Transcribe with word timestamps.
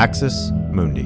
Axis 0.00 0.50
Mundi. 0.72 1.04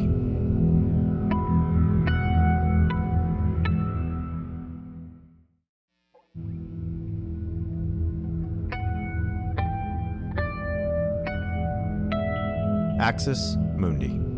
Axis 13.00 13.56
Mundi. 13.76 14.33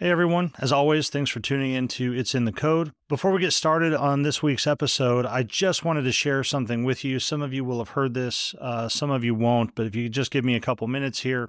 Hey 0.00 0.10
everyone, 0.10 0.52
as 0.60 0.70
always, 0.70 1.08
thanks 1.08 1.28
for 1.28 1.40
tuning 1.40 1.72
in 1.72 1.88
to 1.88 2.12
It's 2.14 2.32
in 2.32 2.44
the 2.44 2.52
Code. 2.52 2.92
Before 3.08 3.32
we 3.32 3.40
get 3.40 3.52
started 3.52 3.92
on 3.92 4.22
this 4.22 4.40
week's 4.40 4.64
episode, 4.64 5.26
I 5.26 5.42
just 5.42 5.84
wanted 5.84 6.02
to 6.02 6.12
share 6.12 6.44
something 6.44 6.84
with 6.84 7.04
you. 7.04 7.18
Some 7.18 7.42
of 7.42 7.52
you 7.52 7.64
will 7.64 7.78
have 7.78 7.88
heard 7.88 8.14
this, 8.14 8.54
uh, 8.60 8.88
some 8.88 9.10
of 9.10 9.24
you 9.24 9.34
won't, 9.34 9.74
but 9.74 9.86
if 9.86 9.96
you 9.96 10.04
could 10.04 10.12
just 10.12 10.30
give 10.30 10.44
me 10.44 10.54
a 10.54 10.60
couple 10.60 10.86
minutes 10.86 11.22
here. 11.22 11.48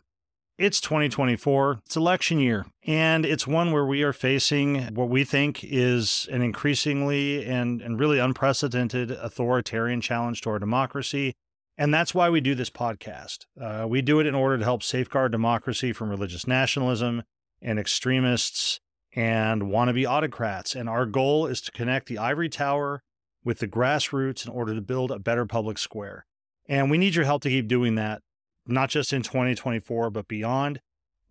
It's 0.57 0.81
2024, 0.81 1.81
it's 1.85 1.95
election 1.95 2.39
year, 2.39 2.65
and 2.87 3.23
it's 3.23 3.45
one 3.45 3.71
where 3.71 3.85
we 3.85 4.01
are 4.01 4.13
facing 4.13 4.95
what 4.95 5.09
we 5.09 5.23
think 5.23 5.63
is 5.63 6.27
an 6.31 6.41
increasingly 6.41 7.45
and, 7.45 7.83
and 7.83 7.99
really 7.99 8.17
unprecedented 8.17 9.11
authoritarian 9.11 10.01
challenge 10.01 10.41
to 10.41 10.49
our 10.49 10.57
democracy. 10.57 11.33
And 11.77 11.93
that's 11.93 12.15
why 12.15 12.31
we 12.31 12.41
do 12.41 12.55
this 12.55 12.71
podcast. 12.71 13.45
Uh, 13.61 13.85
we 13.87 14.01
do 14.01 14.19
it 14.19 14.25
in 14.25 14.33
order 14.33 14.57
to 14.57 14.63
help 14.63 14.81
safeguard 14.81 15.31
democracy 15.31 15.93
from 15.93 16.09
religious 16.09 16.47
nationalism 16.47 17.21
and 17.61 17.79
extremists 17.79 18.79
and 19.15 19.63
wannabe 19.63 20.07
autocrats. 20.07 20.75
And 20.75 20.87
our 20.87 21.05
goal 21.05 21.45
is 21.45 21.61
to 21.61 21.71
connect 21.71 22.07
the 22.07 22.17
ivory 22.17 22.49
tower 22.49 23.03
with 23.43 23.59
the 23.59 23.67
grassroots 23.67 24.45
in 24.45 24.51
order 24.51 24.75
to 24.75 24.81
build 24.81 25.11
a 25.11 25.19
better 25.19 25.45
public 25.45 25.77
square. 25.77 26.25
And 26.67 26.91
we 26.91 26.97
need 26.97 27.15
your 27.15 27.25
help 27.25 27.41
to 27.43 27.49
keep 27.49 27.67
doing 27.67 27.95
that, 27.95 28.21
not 28.67 28.89
just 28.89 29.11
in 29.11 29.23
2024, 29.23 30.09
but 30.11 30.27
beyond. 30.27 30.81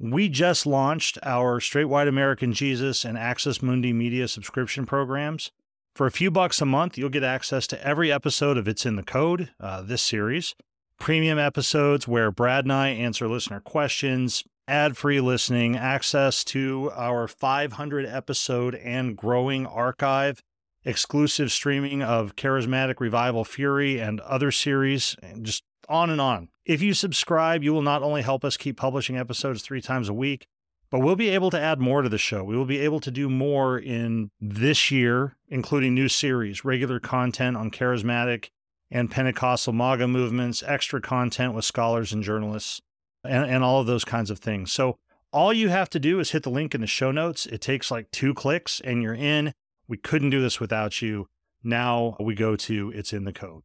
We 0.00 0.28
just 0.28 0.67
launched 0.67 1.19
our 1.22 1.61
Straight 1.61 1.86
White 1.86 2.08
American 2.08 2.52
Jesus 2.52 3.05
and 3.05 3.19
Axis 3.19 3.62
Mundi 3.62 3.92
Media 3.92 4.28
subscription 4.28 4.86
programs. 4.86 5.50
For 5.95 6.06
a 6.06 6.12
few 6.12 6.30
bucks 6.30 6.61
a 6.61 6.67
month, 6.67 6.97
you'll 6.97 7.08
get 7.08 7.24
access 7.24 7.67
to 7.69 7.86
every 7.86 8.12
episode 8.12 8.56
of 8.56 8.69
It's 8.69 8.86
in 8.86 8.95
the 8.95 9.02
Code, 9.02 9.50
uh, 9.58 9.83
this 9.83 10.02
series, 10.02 10.55
premium 11.00 11.39
episodes 11.39 12.06
where 12.06 12.30
Brad 12.30 12.64
and 12.64 12.72
I 12.72 12.89
answer 12.91 13.27
listener 13.27 13.58
questions, 13.58 14.45
ad 14.69 14.97
free 14.97 15.20
listening, 15.20 15.77
access 15.77 16.44
to 16.44 16.91
our 16.94 17.27
500 17.27 18.05
episode 18.05 18.74
and 18.74 19.16
growing 19.16 19.66
archive, 19.66 20.42
exclusive 20.84 21.50
streaming 21.50 22.02
of 22.02 22.36
Charismatic 22.36 23.00
Revival 23.00 23.44
Fury 23.44 23.98
and 23.98 24.20
other 24.20 24.52
series, 24.52 25.16
and 25.22 25.46
just 25.46 25.64
on 25.89 26.11
and 26.11 26.20
on. 26.20 26.50
If 26.66 26.83
you 26.83 26.92
subscribe, 26.92 27.64
you 27.64 27.72
will 27.72 27.83
not 27.83 28.02
only 28.02 28.20
help 28.20 28.44
us 28.44 28.58
keep 28.58 28.77
publishing 28.77 29.16
episodes 29.16 29.62
three 29.62 29.80
times 29.80 30.08
a 30.08 30.14
week, 30.14 30.46
but 30.91 31.00
we'll 31.00 31.16
be 31.16 31.30
able 31.30 31.50
to 31.50 31.61
add 31.61 31.80
more 31.80 32.02
to 32.02 32.08
the 32.08 32.19
show. 32.19 32.44
We 32.44 32.56
will 32.56 32.66
be 32.66 32.80
able 32.80 33.00
to 33.00 33.11
do 33.11 33.30
more 33.30 33.78
in 33.78 34.30
this 34.41 34.91
year, 34.91 35.36
including 35.48 35.94
new 35.94 36.08
series, 36.08 36.64
regular 36.64 37.00
content 37.00 37.56
on 37.56 37.70
charismatic 37.70 38.50
and 38.91 39.11
Pentecostal 39.11 39.72
MAGA 39.72 40.08
movements, 40.08 40.62
extra 40.66 41.00
content 41.00 41.55
with 41.55 41.64
scholars 41.64 42.12
and 42.12 42.22
journalists 42.22 42.80
and, 43.24 43.50
and 43.50 43.64
all 43.64 43.80
of 43.80 43.86
those 43.86 44.05
kinds 44.05 44.30
of 44.30 44.38
things. 44.38 44.72
So 44.72 44.97
all 45.33 45.52
you 45.52 45.69
have 45.69 45.91
to 45.91 45.98
do 45.98 46.20
is 46.20 46.30
hit 46.30 46.42
the 46.42 46.50
link 46.50 46.74
in 46.74 46.80
the 46.80 46.86
show 46.86 47.11
notes. 47.11 47.47
It 47.47 47.61
takes 47.61 47.91
like 47.91 48.11
two 48.11 48.34
clicks 48.34 48.80
and 48.80 49.02
you're 49.02 49.14
in. 49.14 49.52
We 49.86 49.97
couldn't 49.97 50.30
do 50.30 50.41
this 50.41 50.61
without 50.61 51.02
you. 51.02 51.28
Now 51.62 52.16
we 52.20 52.34
go 52.34 52.56
to 52.56 52.92
it's 52.94 53.12
in 53.12 53.24
the 53.24 53.33
code. 53.33 53.62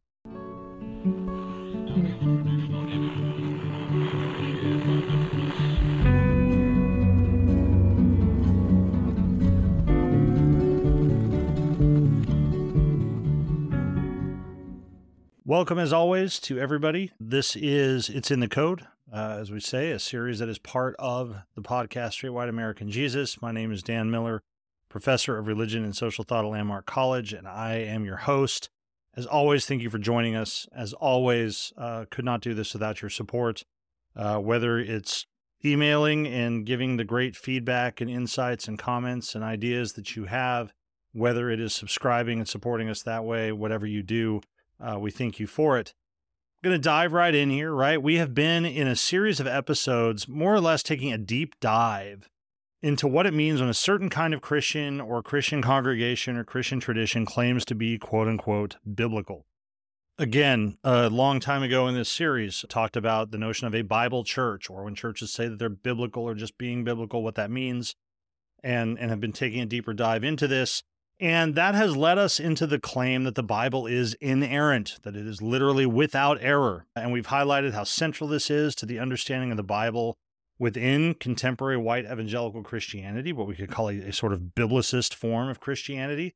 Welcome, 15.46 15.78
as 15.78 15.92
always, 15.92 16.40
to 16.40 16.58
everybody. 16.58 17.12
This 17.20 17.54
is 17.54 18.08
It's 18.08 18.30
in 18.30 18.40
the 18.40 18.48
Code 18.48 18.86
uh, 19.14 19.36
as 19.38 19.52
we 19.52 19.60
say, 19.60 19.92
a 19.92 19.98
series 20.00 20.40
that 20.40 20.48
is 20.48 20.58
part 20.58 20.96
of 20.98 21.36
the 21.54 21.62
podcast 21.62 22.14
Straight 22.14 22.30
White 22.30 22.48
American 22.48 22.90
Jesus. 22.90 23.40
My 23.40 23.52
name 23.52 23.70
is 23.70 23.80
Dan 23.80 24.10
Miller, 24.10 24.42
professor 24.88 25.38
of 25.38 25.46
religion 25.46 25.84
and 25.84 25.94
social 25.94 26.24
thought 26.24 26.44
at 26.44 26.50
Landmark 26.50 26.84
College, 26.84 27.32
and 27.32 27.46
I 27.46 27.74
am 27.74 28.04
your 28.04 28.16
host. 28.16 28.70
As 29.16 29.24
always, 29.24 29.66
thank 29.66 29.82
you 29.82 29.90
for 29.90 29.98
joining 29.98 30.34
us. 30.34 30.66
As 30.74 30.94
always, 30.94 31.72
uh, 31.78 32.06
could 32.10 32.24
not 32.24 32.40
do 32.40 32.54
this 32.54 32.72
without 32.72 33.02
your 33.02 33.08
support, 33.08 33.62
uh, 34.16 34.38
whether 34.38 34.80
it's 34.80 35.26
emailing 35.64 36.26
and 36.26 36.66
giving 36.66 36.96
the 36.96 37.04
great 37.04 37.36
feedback 37.36 38.00
and 38.00 38.10
insights 38.10 38.66
and 38.66 38.80
comments 38.80 39.36
and 39.36 39.44
ideas 39.44 39.92
that 39.92 40.16
you 40.16 40.24
have, 40.24 40.72
whether 41.12 41.50
it 41.50 41.60
is 41.60 41.72
subscribing 41.72 42.40
and 42.40 42.48
supporting 42.48 42.88
us 42.88 43.04
that 43.04 43.24
way, 43.24 43.52
whatever 43.52 43.86
you 43.86 44.02
do, 44.02 44.40
uh, 44.80 44.98
we 44.98 45.12
thank 45.12 45.38
you 45.38 45.46
for 45.46 45.78
it 45.78 45.94
going 46.64 46.74
to 46.74 46.78
dive 46.78 47.12
right 47.12 47.34
in 47.34 47.50
here, 47.50 47.72
right? 47.72 48.02
We 48.02 48.16
have 48.16 48.34
been 48.34 48.64
in 48.64 48.88
a 48.88 48.96
series 48.96 49.38
of 49.38 49.46
episodes, 49.46 50.26
more 50.26 50.54
or 50.54 50.60
less 50.60 50.82
taking 50.82 51.12
a 51.12 51.18
deep 51.18 51.60
dive 51.60 52.30
into 52.82 53.06
what 53.06 53.26
it 53.26 53.34
means 53.34 53.60
when 53.60 53.68
a 53.68 53.74
certain 53.74 54.08
kind 54.08 54.32
of 54.32 54.40
Christian 54.40 54.98
or 55.00 55.22
Christian 55.22 55.60
congregation 55.60 56.36
or 56.36 56.42
Christian 56.42 56.80
tradition 56.80 57.26
claims 57.26 57.66
to 57.66 57.74
be 57.74 57.98
quote 57.98 58.28
unquote 58.28 58.76
biblical. 58.94 59.44
Again, 60.18 60.78
a 60.82 61.10
long 61.10 61.38
time 61.38 61.62
ago 61.62 61.86
in 61.86 61.94
this 61.94 62.08
series, 62.08 62.64
talked 62.68 62.96
about 62.96 63.30
the 63.30 63.38
notion 63.38 63.66
of 63.66 63.74
a 63.74 63.82
Bible 63.82 64.24
church, 64.24 64.70
or 64.70 64.84
when 64.84 64.94
churches 64.94 65.32
say 65.32 65.48
that 65.48 65.58
they're 65.58 65.68
biblical 65.68 66.24
or 66.24 66.34
just 66.34 66.56
being 66.56 66.82
biblical, 66.82 67.22
what 67.22 67.34
that 67.34 67.50
means, 67.50 67.94
and, 68.62 68.98
and 68.98 69.10
have 69.10 69.20
been 69.20 69.32
taking 69.32 69.60
a 69.60 69.66
deeper 69.66 69.92
dive 69.92 70.24
into 70.24 70.48
this. 70.48 70.82
And 71.20 71.54
that 71.54 71.74
has 71.74 71.96
led 71.96 72.18
us 72.18 72.40
into 72.40 72.66
the 72.66 72.80
claim 72.80 73.24
that 73.24 73.36
the 73.36 73.42
Bible 73.42 73.86
is 73.86 74.14
inerrant, 74.14 74.98
that 75.04 75.14
it 75.14 75.26
is 75.26 75.40
literally 75.40 75.86
without 75.86 76.38
error. 76.40 76.86
And 76.96 77.12
we've 77.12 77.28
highlighted 77.28 77.72
how 77.72 77.84
central 77.84 78.28
this 78.28 78.50
is 78.50 78.74
to 78.76 78.86
the 78.86 78.98
understanding 78.98 79.50
of 79.50 79.56
the 79.56 79.62
Bible 79.62 80.16
within 80.58 81.14
contemporary 81.14 81.76
white 81.76 82.04
evangelical 82.04 82.62
Christianity, 82.62 83.32
what 83.32 83.46
we 83.46 83.54
could 83.54 83.70
call 83.70 83.88
a, 83.88 83.98
a 83.98 84.12
sort 84.12 84.32
of 84.32 84.54
biblicist 84.56 85.14
form 85.14 85.48
of 85.48 85.60
Christianity. 85.60 86.34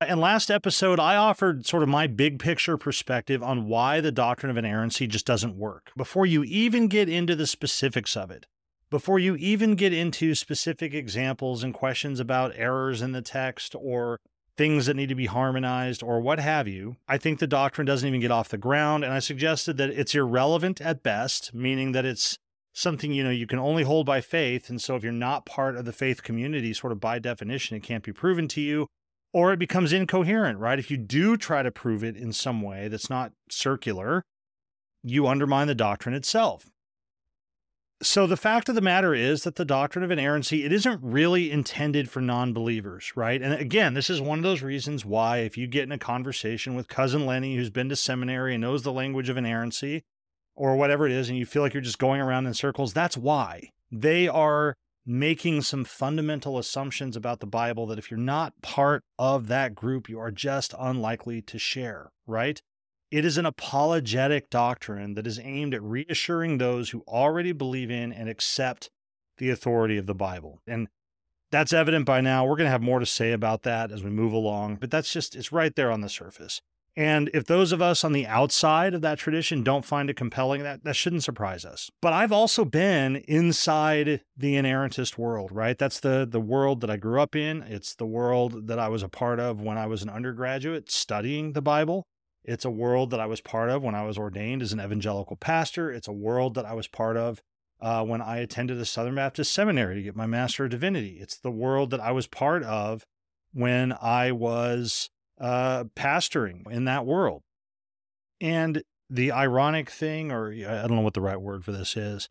And 0.00 0.20
last 0.20 0.50
episode, 0.50 1.00
I 1.00 1.16
offered 1.16 1.66
sort 1.66 1.82
of 1.82 1.88
my 1.88 2.06
big 2.06 2.38
picture 2.38 2.76
perspective 2.76 3.42
on 3.42 3.66
why 3.66 4.00
the 4.00 4.12
doctrine 4.12 4.50
of 4.50 4.56
inerrancy 4.56 5.06
just 5.06 5.26
doesn't 5.26 5.56
work 5.56 5.90
before 5.96 6.24
you 6.24 6.44
even 6.44 6.86
get 6.86 7.08
into 7.08 7.34
the 7.34 7.46
specifics 7.46 8.16
of 8.16 8.30
it 8.30 8.46
before 8.90 9.18
you 9.18 9.36
even 9.36 9.74
get 9.74 9.92
into 9.92 10.34
specific 10.34 10.94
examples 10.94 11.62
and 11.62 11.74
questions 11.74 12.20
about 12.20 12.52
errors 12.54 13.02
in 13.02 13.12
the 13.12 13.22
text 13.22 13.74
or 13.78 14.18
things 14.56 14.86
that 14.86 14.94
need 14.94 15.08
to 15.08 15.14
be 15.14 15.26
harmonized 15.26 16.02
or 16.02 16.20
what 16.20 16.40
have 16.40 16.66
you, 16.66 16.96
I 17.06 17.18
think 17.18 17.38
the 17.38 17.46
doctrine 17.46 17.86
doesn't 17.86 18.06
even 18.06 18.20
get 18.20 18.30
off 18.30 18.48
the 18.48 18.58
ground. 18.58 19.04
And 19.04 19.12
I 19.12 19.20
suggested 19.20 19.76
that 19.76 19.90
it's 19.90 20.14
irrelevant 20.14 20.80
at 20.80 21.02
best, 21.02 21.54
meaning 21.54 21.92
that 21.92 22.04
it's 22.04 22.38
something 22.78 23.12
you 23.12 23.24
know 23.24 23.30
you 23.30 23.46
can 23.46 23.58
only 23.58 23.82
hold 23.82 24.06
by 24.06 24.20
faith 24.20 24.70
and 24.70 24.80
so 24.80 24.94
if 24.94 25.02
you're 25.02 25.10
not 25.10 25.44
part 25.44 25.76
of 25.76 25.84
the 25.84 25.92
faith 25.92 26.22
community 26.22 26.72
sort 26.72 26.92
of 26.92 27.00
by 27.00 27.18
definition 27.18 27.76
it 27.76 27.82
can't 27.82 28.04
be 28.04 28.12
proven 28.12 28.46
to 28.46 28.60
you 28.60 28.86
or 29.32 29.52
it 29.52 29.58
becomes 29.58 29.92
incoherent 29.92 30.60
right 30.60 30.78
if 30.78 30.88
you 30.88 30.96
do 30.96 31.36
try 31.36 31.60
to 31.60 31.72
prove 31.72 32.04
it 32.04 32.16
in 32.16 32.32
some 32.32 32.62
way 32.62 32.86
that's 32.86 33.10
not 33.10 33.32
circular 33.50 34.22
you 35.02 35.26
undermine 35.26 35.66
the 35.66 35.74
doctrine 35.74 36.14
itself 36.14 36.66
so 38.00 38.26
the 38.26 38.36
fact 38.36 38.68
of 38.68 38.74
the 38.74 38.80
matter 38.80 39.14
is 39.14 39.42
that 39.42 39.56
the 39.56 39.64
doctrine 39.64 40.04
of 40.04 40.10
inerrancy 40.10 40.64
it 40.64 40.72
isn't 40.72 41.02
really 41.02 41.50
intended 41.50 42.08
for 42.08 42.20
non-believers, 42.20 43.12
right? 43.16 43.42
And 43.42 43.52
again, 43.54 43.94
this 43.94 44.08
is 44.08 44.20
one 44.20 44.38
of 44.38 44.44
those 44.44 44.62
reasons 44.62 45.04
why 45.04 45.38
if 45.38 45.56
you 45.56 45.66
get 45.66 45.84
in 45.84 45.92
a 45.92 45.98
conversation 45.98 46.74
with 46.74 46.88
cousin 46.88 47.26
Lenny 47.26 47.56
who's 47.56 47.70
been 47.70 47.88
to 47.88 47.96
seminary 47.96 48.54
and 48.54 48.62
knows 48.62 48.82
the 48.82 48.92
language 48.92 49.28
of 49.28 49.36
inerrancy 49.36 50.04
or 50.54 50.76
whatever 50.76 51.06
it 51.06 51.12
is 51.12 51.28
and 51.28 51.38
you 51.38 51.46
feel 51.46 51.62
like 51.62 51.74
you're 51.74 51.80
just 51.80 51.98
going 51.98 52.20
around 52.20 52.46
in 52.46 52.54
circles, 52.54 52.92
that's 52.92 53.16
why. 53.16 53.70
They 53.90 54.28
are 54.28 54.76
making 55.04 55.62
some 55.62 55.84
fundamental 55.84 56.58
assumptions 56.58 57.16
about 57.16 57.40
the 57.40 57.46
Bible 57.46 57.86
that 57.86 57.98
if 57.98 58.10
you're 58.10 58.18
not 58.18 58.52
part 58.60 59.02
of 59.18 59.48
that 59.48 59.74
group, 59.74 60.08
you 60.08 60.20
are 60.20 60.30
just 60.30 60.74
unlikely 60.78 61.40
to 61.42 61.58
share, 61.58 62.10
right? 62.26 62.60
It 63.10 63.24
is 63.24 63.38
an 63.38 63.46
apologetic 63.46 64.50
doctrine 64.50 65.14
that 65.14 65.26
is 65.26 65.40
aimed 65.42 65.72
at 65.72 65.82
reassuring 65.82 66.58
those 66.58 66.90
who 66.90 67.02
already 67.08 67.52
believe 67.52 67.90
in 67.90 68.12
and 68.12 68.28
accept 68.28 68.90
the 69.38 69.48
authority 69.48 69.96
of 69.96 70.06
the 70.06 70.14
Bible. 70.14 70.60
And 70.66 70.88
that's 71.50 71.72
evident 71.72 72.04
by 72.04 72.20
now. 72.20 72.44
We're 72.44 72.56
going 72.56 72.66
to 72.66 72.72
have 72.72 72.82
more 72.82 72.98
to 72.98 73.06
say 73.06 73.32
about 73.32 73.62
that 73.62 73.90
as 73.90 74.02
we 74.02 74.10
move 74.10 74.32
along, 74.34 74.76
but 74.76 74.90
that's 74.90 75.10
just, 75.10 75.34
it's 75.34 75.52
right 75.52 75.74
there 75.74 75.90
on 75.90 76.02
the 76.02 76.10
surface. 76.10 76.60
And 76.94 77.30
if 77.32 77.44
those 77.44 77.70
of 77.70 77.80
us 77.80 78.02
on 78.02 78.12
the 78.12 78.26
outside 78.26 78.92
of 78.92 79.02
that 79.02 79.18
tradition 79.18 79.62
don't 79.62 79.84
find 79.84 80.10
it 80.10 80.16
compelling, 80.16 80.64
that, 80.64 80.82
that 80.82 80.96
shouldn't 80.96 81.22
surprise 81.22 81.64
us. 81.64 81.90
But 82.02 82.12
I've 82.12 82.32
also 82.32 82.64
been 82.64 83.16
inside 83.28 84.22
the 84.36 84.54
inerrantist 84.54 85.16
world, 85.16 85.52
right? 85.52 85.78
That's 85.78 86.00
the, 86.00 86.26
the 86.28 86.40
world 86.40 86.80
that 86.80 86.90
I 86.90 86.96
grew 86.96 87.20
up 87.20 87.36
in. 87.36 87.62
It's 87.62 87.94
the 87.94 88.04
world 88.04 88.66
that 88.66 88.80
I 88.80 88.88
was 88.88 89.04
a 89.04 89.08
part 89.08 89.38
of 89.38 89.62
when 89.62 89.78
I 89.78 89.86
was 89.86 90.02
an 90.02 90.10
undergraduate 90.10 90.90
studying 90.90 91.52
the 91.52 91.62
Bible. 91.62 92.04
It's 92.48 92.64
a 92.64 92.70
world 92.70 93.10
that 93.10 93.20
I 93.20 93.26
was 93.26 93.42
part 93.42 93.68
of 93.68 93.82
when 93.82 93.94
I 93.94 94.06
was 94.06 94.16
ordained 94.16 94.62
as 94.62 94.72
an 94.72 94.80
evangelical 94.80 95.36
pastor. 95.36 95.92
It's 95.92 96.08
a 96.08 96.12
world 96.12 96.54
that 96.54 96.64
I 96.64 96.72
was 96.72 96.88
part 96.88 97.18
of 97.18 97.42
uh, 97.78 98.02
when 98.04 98.22
I 98.22 98.38
attended 98.38 98.78
a 98.78 98.86
Southern 98.86 99.16
Baptist 99.16 99.52
seminary 99.52 99.96
to 99.96 100.02
get 100.02 100.16
my 100.16 100.24
Master 100.24 100.64
of 100.64 100.70
Divinity. 100.70 101.18
It's 101.20 101.36
the 101.36 101.50
world 101.50 101.90
that 101.90 102.00
I 102.00 102.10
was 102.10 102.26
part 102.26 102.62
of 102.62 103.04
when 103.52 103.92
I 104.00 104.32
was 104.32 105.10
uh, 105.38 105.84
pastoring 105.94 106.62
in 106.70 106.86
that 106.86 107.04
world. 107.04 107.42
And 108.40 108.82
the 109.10 109.30
ironic 109.30 109.90
thing, 109.90 110.32
or 110.32 110.50
I 110.50 110.86
don't 110.86 110.96
know 110.96 111.02
what 111.02 111.14
the 111.14 111.20
right 111.20 111.40
word 111.40 111.66
for 111.66 111.72
this 111.72 111.98
is, 111.98 112.30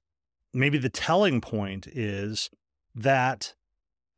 maybe 0.51 0.79
the 0.79 0.89
telling 0.89 1.41
point 1.41 1.85
is 1.85 2.49
that 2.95 3.53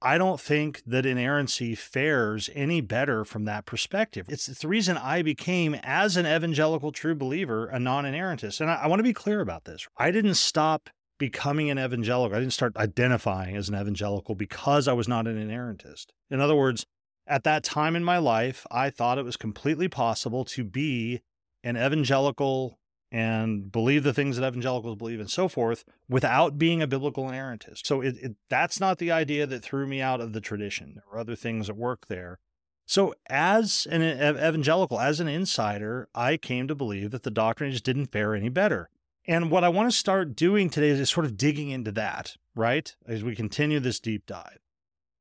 I 0.01 0.17
don't 0.17 0.39
think 0.39 0.81
that 0.85 1.05
inerrancy 1.05 1.75
fares 1.75 2.49
any 2.55 2.79
better 2.79 3.25
from 3.25 3.45
that 3.45 3.65
perspective. 3.65 4.27
It's, 4.29 4.47
it's 4.47 4.61
the 4.61 4.67
reason 4.69 4.97
I 4.97 5.21
became, 5.21 5.75
as 5.83 6.15
an 6.15 6.25
evangelical 6.25 6.91
true 6.91 7.15
believer, 7.15 7.67
a 7.67 7.79
non 7.79 8.05
inerrantist. 8.05 8.61
And 8.61 8.71
I, 8.71 8.75
I 8.75 8.87
want 8.87 8.99
to 8.99 9.03
be 9.03 9.13
clear 9.13 9.41
about 9.41 9.65
this. 9.65 9.87
I 9.97 10.11
didn't 10.11 10.35
stop 10.35 10.89
becoming 11.17 11.69
an 11.69 11.77
evangelical. 11.77 12.35
I 12.35 12.39
didn't 12.39 12.53
start 12.53 12.77
identifying 12.77 13.57
as 13.57 13.67
an 13.67 13.75
evangelical 13.75 14.35
because 14.35 14.87
I 14.87 14.93
was 14.93 15.07
not 15.07 15.27
an 15.27 15.35
inerrantist. 15.35 16.07
In 16.31 16.39
other 16.39 16.55
words, 16.55 16.85
at 17.27 17.43
that 17.43 17.63
time 17.63 17.95
in 17.95 18.03
my 18.03 18.17
life, 18.17 18.65
I 18.71 18.89
thought 18.89 19.17
it 19.17 19.25
was 19.25 19.37
completely 19.37 19.89
possible 19.89 20.45
to 20.45 20.63
be 20.63 21.21
an 21.63 21.75
evangelical 21.75 22.78
and 23.11 23.71
believe 23.71 24.03
the 24.03 24.13
things 24.13 24.37
that 24.37 24.47
evangelicals 24.47 24.95
believe 24.95 25.19
and 25.19 25.29
so 25.29 25.47
forth 25.47 25.83
without 26.07 26.57
being 26.57 26.81
a 26.81 26.87
biblical 26.87 27.25
inerrantist. 27.25 27.85
So 27.85 28.01
it, 28.01 28.15
it, 28.21 28.35
that's 28.49 28.79
not 28.79 28.99
the 28.99 29.11
idea 29.11 29.47
that 29.47 29.63
threw 29.63 29.87
me 29.87 30.01
out 30.01 30.21
of 30.21 30.33
the 30.33 30.41
tradition. 30.41 30.93
There 30.95 31.03
were 31.11 31.19
other 31.19 31.35
things 31.35 31.69
at 31.69 31.77
work 31.77 32.07
there. 32.07 32.39
So 32.85 33.13
as 33.29 33.87
an 33.91 34.01
evangelical, 34.01 34.99
as 34.99 35.19
an 35.19 35.27
insider, 35.27 36.09
I 36.15 36.37
came 36.37 36.67
to 36.67 36.75
believe 36.75 37.11
that 37.11 37.23
the 37.23 37.31
doctrine 37.31 37.71
just 37.71 37.83
didn't 37.83 38.11
fare 38.11 38.33
any 38.33 38.49
better. 38.49 38.89
And 39.27 39.51
what 39.51 39.63
I 39.63 39.69
want 39.69 39.91
to 39.91 39.97
start 39.97 40.35
doing 40.35 40.69
today 40.69 40.89
is 40.89 41.09
sort 41.09 41.27
of 41.27 41.37
digging 41.37 41.69
into 41.69 41.91
that, 41.91 42.35
right? 42.55 42.95
As 43.07 43.23
we 43.23 43.35
continue 43.35 43.79
this 43.79 43.99
deep 43.99 44.25
dive. 44.25 44.59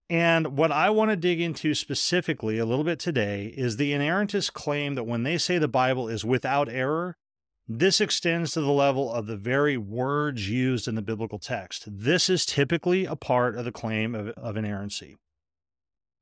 And 0.08 0.56
what 0.56 0.72
I 0.72 0.88
want 0.88 1.10
to 1.10 1.16
dig 1.16 1.42
into 1.42 1.74
specifically 1.74 2.56
a 2.56 2.64
little 2.64 2.84
bit 2.84 2.98
today 2.98 3.52
is 3.54 3.76
the 3.76 3.92
inerrantist 3.92 4.54
claim 4.54 4.94
that 4.94 5.04
when 5.04 5.22
they 5.22 5.36
say 5.36 5.58
the 5.58 5.68
Bible 5.68 6.08
is 6.08 6.24
without 6.24 6.70
error, 6.70 7.18
this 7.68 8.00
extends 8.00 8.52
to 8.52 8.62
the 8.62 8.72
level 8.72 9.12
of 9.12 9.26
the 9.26 9.36
very 9.36 9.76
words 9.76 10.48
used 10.48 10.88
in 10.88 10.94
the 10.94 11.02
biblical 11.02 11.38
text. 11.38 11.84
This 11.86 12.30
is 12.30 12.46
typically 12.46 13.04
a 13.04 13.14
part 13.14 13.56
of 13.56 13.64
the 13.66 13.72
claim 13.72 14.14
of, 14.14 14.28
of 14.30 14.56
inerrancy. 14.56 15.16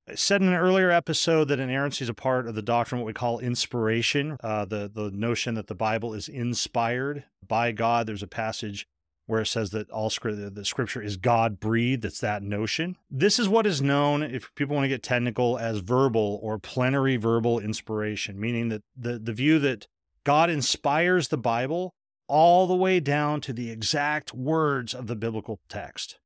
I 0.09 0.15
said 0.15 0.41
in 0.41 0.49
an 0.49 0.55
earlier 0.55 0.91
episode 0.91 1.49
that 1.49 1.61
inerrancy 1.61 2.05
is 2.05 2.09
a 2.09 2.15
part 2.15 2.47
of 2.47 2.55
the 2.55 2.63
doctrine, 2.63 3.01
what 3.01 3.07
we 3.07 3.13
call 3.13 3.39
inspiration, 3.39 4.37
uh, 4.43 4.65
the, 4.65 4.91
the 4.93 5.11
notion 5.11 5.55
that 5.55 5.67
the 5.67 5.75
Bible 5.75 6.15
is 6.15 6.29
inspired 6.29 7.25
by 7.47 7.73
God. 7.73 8.07
There's 8.07 8.23
a 8.23 8.29
passage 8.29 8.87
where 9.27 9.41
it 9.41 9.47
says 9.47 9.71
that 9.71 9.91
all 9.91 10.09
scripture, 10.09 10.49
the 10.49 10.65
scripture 10.65 11.03
is 11.03 11.17
God 11.17 11.59
breathed. 11.59 12.05
It's 12.05 12.21
that 12.21 12.43
notion. 12.45 12.97
This 13.11 13.41
is 13.41 13.49
what 13.49 13.67
is 13.67 13.83
known, 13.83 14.23
if 14.23 14.55
people 14.55 14.77
want 14.77 14.85
to 14.85 14.89
get 14.89 15.03
technical, 15.03 15.59
as 15.59 15.79
verbal 15.79 16.39
or 16.41 16.59
plenary 16.59 17.17
verbal 17.17 17.59
inspiration, 17.59 18.39
meaning 18.39 18.69
that 18.69 18.83
the, 18.97 19.19
the 19.19 19.33
view 19.33 19.59
that 19.59 19.89
God 20.27 20.51
inspires 20.51 21.29
the 21.29 21.39
Bible 21.39 21.95
all 22.27 22.67
the 22.67 22.75
way 22.75 22.99
down 22.99 23.41
to 23.43 23.53
the 23.53 23.71
exact 23.71 24.35
words 24.35 24.93
of 24.93 25.07
the 25.07 25.15
biblical 25.15 25.61
text. 25.69 26.19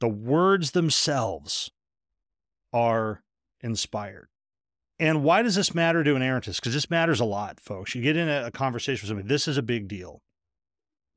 The 0.00 0.08
words 0.08 0.70
themselves 0.70 1.70
are 2.72 3.22
inspired. 3.60 4.28
And 4.98 5.22
why 5.22 5.42
does 5.42 5.56
this 5.56 5.74
matter 5.74 6.02
to 6.02 6.16
an 6.16 6.22
inerrantist? 6.22 6.56
Because 6.56 6.72
this 6.72 6.88
matters 6.88 7.20
a 7.20 7.26
lot, 7.26 7.60
folks. 7.60 7.94
You 7.94 8.00
get 8.00 8.16
in 8.16 8.30
a, 8.30 8.50
conversation 8.50 9.02
with 9.02 9.08
somebody, 9.08 9.28
this 9.28 9.46
is 9.46 9.58
a 9.58 9.62
big 9.62 9.88
deal. 9.88 10.22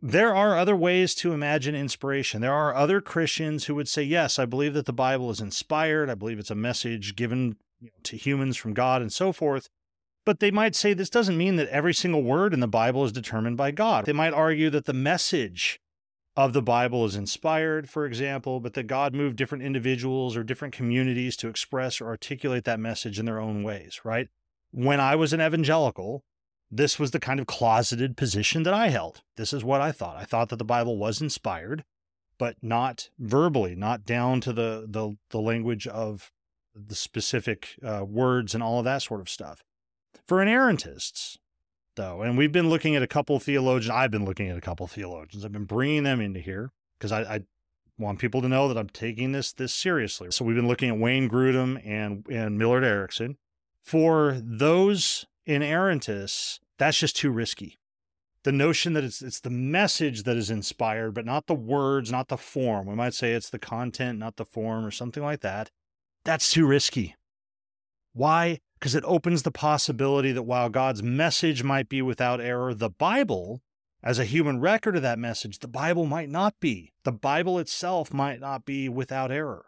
There 0.01 0.35
are 0.35 0.57
other 0.57 0.75
ways 0.75 1.15
to 1.15 1.31
imagine 1.31 1.75
inspiration. 1.75 2.41
There 2.41 2.53
are 2.53 2.75
other 2.75 2.99
Christians 2.99 3.65
who 3.65 3.75
would 3.75 3.87
say, 3.87 4.03
Yes, 4.03 4.37
I 4.37 4.43
believe 4.43 4.73
that 4.73 4.85
the 4.85 4.91
Bible 4.91 5.29
is 5.29 5.39
inspired. 5.39 6.09
I 6.09 6.15
believe 6.15 6.39
it's 6.39 6.51
a 6.51 6.55
message 6.55 7.15
given 7.15 7.55
to 8.03 8.17
humans 8.17 8.57
from 8.57 8.73
God 8.73 9.01
and 9.01 9.13
so 9.13 9.31
forth. 9.31 9.69
But 10.27 10.41
they 10.41 10.51
might 10.51 10.75
say 10.75 10.93
this 10.93 11.09
doesn't 11.09 11.37
mean 11.37 11.55
that 11.55 11.69
every 11.69 11.93
single 11.93 12.21
word 12.21 12.53
in 12.53 12.59
the 12.59 12.67
Bible 12.67 13.05
is 13.05 13.13
determined 13.13 13.55
by 13.55 13.71
God. 13.71 14.05
They 14.05 14.11
might 14.11 14.33
argue 14.33 14.69
that 14.71 14.83
the 14.83 14.91
message 14.91 15.79
of 16.35 16.51
the 16.51 16.61
Bible 16.61 17.05
is 17.05 17.15
inspired, 17.15 17.89
for 17.89 18.05
example, 18.05 18.59
but 18.59 18.73
that 18.73 18.87
God 18.87 19.15
moved 19.15 19.37
different 19.37 19.63
individuals 19.63 20.35
or 20.35 20.43
different 20.43 20.73
communities 20.73 21.37
to 21.37 21.47
express 21.47 22.01
or 22.01 22.07
articulate 22.07 22.65
that 22.65 22.77
message 22.77 23.19
in 23.19 23.25
their 23.25 23.39
own 23.39 23.63
ways, 23.63 24.01
right? 24.03 24.27
When 24.71 24.99
I 24.99 25.15
was 25.15 25.31
an 25.31 25.39
evangelical, 25.39 26.25
this 26.69 26.99
was 26.99 27.11
the 27.11 27.21
kind 27.21 27.39
of 27.39 27.47
closeted 27.47 28.17
position 28.17 28.63
that 28.63 28.73
I 28.73 28.89
held. 28.89 29.21
This 29.37 29.53
is 29.53 29.63
what 29.63 29.79
I 29.79 29.93
thought. 29.93 30.17
I 30.17 30.25
thought 30.25 30.49
that 30.49 30.57
the 30.57 30.65
Bible 30.65 30.97
was 30.97 31.21
inspired, 31.21 31.85
but 32.37 32.57
not 32.61 33.11
verbally, 33.17 33.75
not 33.75 34.03
down 34.03 34.41
to 34.41 34.51
the 34.51 34.85
the, 34.89 35.15
the 35.29 35.39
language 35.39 35.87
of 35.87 36.33
the 36.75 36.95
specific 36.95 37.75
uh, 37.81 38.03
words 38.03 38.53
and 38.53 38.61
all 38.61 38.79
of 38.79 38.83
that 38.83 39.03
sort 39.03 39.21
of 39.21 39.29
stuff. 39.29 39.63
For 40.27 40.37
inerrantists, 40.39 41.37
though, 41.95 42.21
and 42.21 42.37
we've 42.37 42.51
been 42.51 42.69
looking 42.69 42.95
at 42.95 43.03
a 43.03 43.07
couple 43.07 43.39
theologians, 43.39 43.91
I've 43.91 44.11
been 44.11 44.25
looking 44.25 44.49
at 44.49 44.57
a 44.57 44.61
couple 44.61 44.85
theologians. 44.87 45.45
I've 45.45 45.53
been 45.53 45.65
bringing 45.65 46.03
them 46.03 46.19
into 46.19 46.41
here 46.41 46.71
because 46.97 47.13
I, 47.13 47.21
I 47.21 47.41
want 47.97 48.19
people 48.19 48.41
to 48.41 48.49
know 48.49 48.67
that 48.67 48.77
I'm 48.77 48.89
taking 48.89 49.31
this 49.31 49.53
this 49.53 49.73
seriously. 49.73 50.31
So 50.31 50.43
we've 50.43 50.55
been 50.55 50.67
looking 50.67 50.89
at 50.89 50.97
Wayne 50.97 51.29
Grudem 51.29 51.81
and 51.85 52.25
and 52.29 52.57
Millard 52.57 52.83
Erickson. 52.83 53.37
For 53.83 54.37
those 54.43 55.25
inerrantists, 55.47 56.59
that's 56.77 56.99
just 56.99 57.15
too 57.15 57.31
risky. 57.31 57.77
The 58.43 58.51
notion 58.51 58.93
that 58.93 59.03
it's 59.03 59.21
it's 59.21 59.39
the 59.39 59.49
message 59.49 60.23
that 60.23 60.37
is 60.37 60.49
inspired, 60.49 61.13
but 61.13 61.25
not 61.25 61.47
the 61.47 61.55
words, 61.55 62.11
not 62.11 62.27
the 62.27 62.37
form. 62.37 62.85
We 62.85 62.95
might 62.95 63.13
say 63.13 63.31
it's 63.31 63.49
the 63.49 63.59
content, 63.59 64.19
not 64.19 64.35
the 64.35 64.45
form, 64.45 64.85
or 64.85 64.91
something 64.91 65.23
like 65.23 65.39
that. 65.41 65.71
That's 66.25 66.51
too 66.51 66.67
risky. 66.67 67.15
Why? 68.17 68.59
because 68.79 68.95
it 68.95 69.03
opens 69.05 69.43
the 69.43 69.51
possibility 69.51 70.31
that 70.31 70.43
while 70.43 70.69
God's 70.69 71.01
message 71.01 71.63
might 71.63 71.89
be 71.89 72.01
without 72.01 72.39
error, 72.39 72.73
the 72.73 72.89
Bible, 72.89 73.61
as 74.03 74.19
a 74.19 74.25
human 74.25 74.59
record 74.59 74.95
of 74.95 75.01
that 75.01 75.19
message, 75.19 75.59
the 75.59 75.67
Bible 75.67 76.05
might 76.05 76.29
not 76.29 76.59
be. 76.59 76.93
The 77.03 77.11
Bible 77.11 77.57
itself 77.57 78.13
might 78.13 78.39
not 78.39 78.65
be 78.65 78.87
without 78.87 79.31
error. 79.31 79.65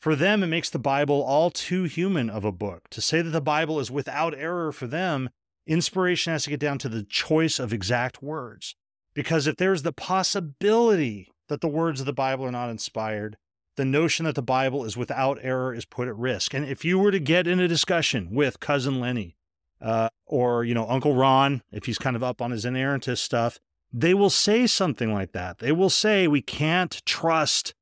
For 0.00 0.16
them, 0.16 0.42
it 0.42 0.48
makes 0.48 0.70
the 0.70 0.78
Bible 0.78 1.22
all 1.22 1.50
too 1.50 1.84
human 1.84 2.30
of 2.30 2.44
a 2.44 2.52
book. 2.52 2.88
To 2.90 3.00
say 3.00 3.22
that 3.22 3.30
the 3.30 3.40
Bible 3.40 3.78
is 3.78 3.90
without 3.90 4.34
error 4.34 4.72
for 4.72 4.86
them, 4.86 5.30
inspiration 5.66 6.32
has 6.32 6.44
to 6.44 6.50
get 6.50 6.58
down 6.58 6.78
to 6.78 6.88
the 6.88 7.04
choice 7.04 7.58
of 7.58 7.72
exact 7.72 8.22
words. 8.22 8.74
Because 9.14 9.46
if 9.46 9.56
there's 9.56 9.82
the 9.82 9.92
possibility 9.92 11.28
that 11.48 11.60
the 11.60 11.68
words 11.68 12.00
of 12.00 12.06
the 12.06 12.12
Bible 12.14 12.46
are 12.46 12.50
not 12.50 12.70
inspired, 12.70 13.36
the 13.76 13.84
notion 13.84 14.24
that 14.24 14.34
the 14.34 14.42
Bible 14.42 14.84
is 14.84 14.96
without 14.96 15.38
error 15.42 15.74
is 15.74 15.84
put 15.84 16.08
at 16.08 16.16
risk. 16.16 16.54
And 16.54 16.64
if 16.64 16.84
you 16.84 16.98
were 16.98 17.10
to 17.10 17.18
get 17.18 17.46
in 17.46 17.60
a 17.60 17.68
discussion 17.68 18.28
with 18.32 18.60
cousin 18.60 19.00
Lenny 19.00 19.36
uh, 19.80 20.08
or 20.26 20.64
you 20.64 20.74
know 20.74 20.86
Uncle 20.88 21.14
Ron, 21.14 21.62
if 21.72 21.86
he's 21.86 21.98
kind 21.98 22.16
of 22.16 22.22
up 22.22 22.42
on 22.42 22.50
his 22.50 22.64
inerrantist 22.64 23.18
stuff, 23.18 23.58
they 23.92 24.14
will 24.14 24.30
say 24.30 24.66
something 24.66 25.12
like 25.12 25.32
that. 25.32 25.58
They 25.58 25.72
will 25.72 25.90
say 25.90 26.26
we 26.26 26.42
can't 26.42 27.02
trust 27.04 27.74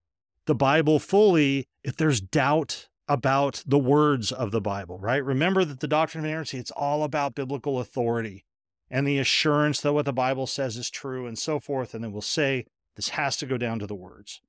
the 0.46 0.54
Bible 0.54 0.98
fully 0.98 1.66
if 1.84 1.96
there's 1.96 2.20
doubt 2.20 2.88
about 3.08 3.62
the 3.66 3.78
words 3.78 4.30
of 4.30 4.52
the 4.52 4.60
Bible, 4.60 4.98
right? 4.98 5.24
Remember 5.24 5.64
that 5.64 5.80
the 5.80 5.88
doctrine 5.88 6.24
of 6.24 6.28
inerrancy, 6.28 6.58
it's 6.58 6.70
all 6.70 7.02
about 7.02 7.34
biblical 7.34 7.80
authority 7.80 8.44
and 8.90 9.06
the 9.06 9.18
assurance 9.18 9.80
that 9.80 9.92
what 9.92 10.04
the 10.04 10.12
Bible 10.12 10.46
says 10.46 10.76
is 10.76 10.90
true 10.90 11.26
and 11.26 11.38
so 11.38 11.58
forth. 11.60 11.94
And 11.94 12.02
then 12.04 12.12
we'll 12.12 12.22
say 12.22 12.66
this 12.96 13.10
has 13.10 13.36
to 13.38 13.46
go 13.46 13.56
down 13.56 13.78
to 13.80 13.86
the 13.86 13.94
words. 13.94 14.40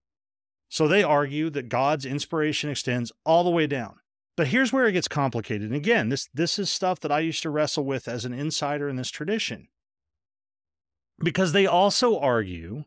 So 0.71 0.87
they 0.87 1.03
argue 1.03 1.49
that 1.49 1.67
God's 1.67 2.05
inspiration 2.05 2.69
extends 2.69 3.11
all 3.25 3.43
the 3.43 3.49
way 3.49 3.67
down. 3.67 3.95
But 4.37 4.47
here's 4.47 4.71
where 4.71 4.87
it 4.87 4.93
gets 4.93 5.09
complicated. 5.09 5.63
And 5.63 5.75
again, 5.75 6.07
this, 6.07 6.29
this 6.33 6.57
is 6.57 6.69
stuff 6.69 7.01
that 7.01 7.11
I 7.11 7.19
used 7.19 7.43
to 7.43 7.49
wrestle 7.49 7.83
with 7.83 8.07
as 8.07 8.23
an 8.23 8.33
insider 8.33 8.87
in 8.87 8.95
this 8.95 9.11
tradition. 9.11 9.67
Because 11.19 11.51
they 11.51 11.67
also 11.67 12.17
argue 12.17 12.85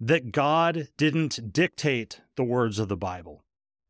that 0.00 0.32
God 0.32 0.88
didn't 0.96 1.52
dictate 1.52 2.22
the 2.36 2.44
words 2.44 2.78
of 2.78 2.88
the 2.88 2.96
Bible 2.96 3.44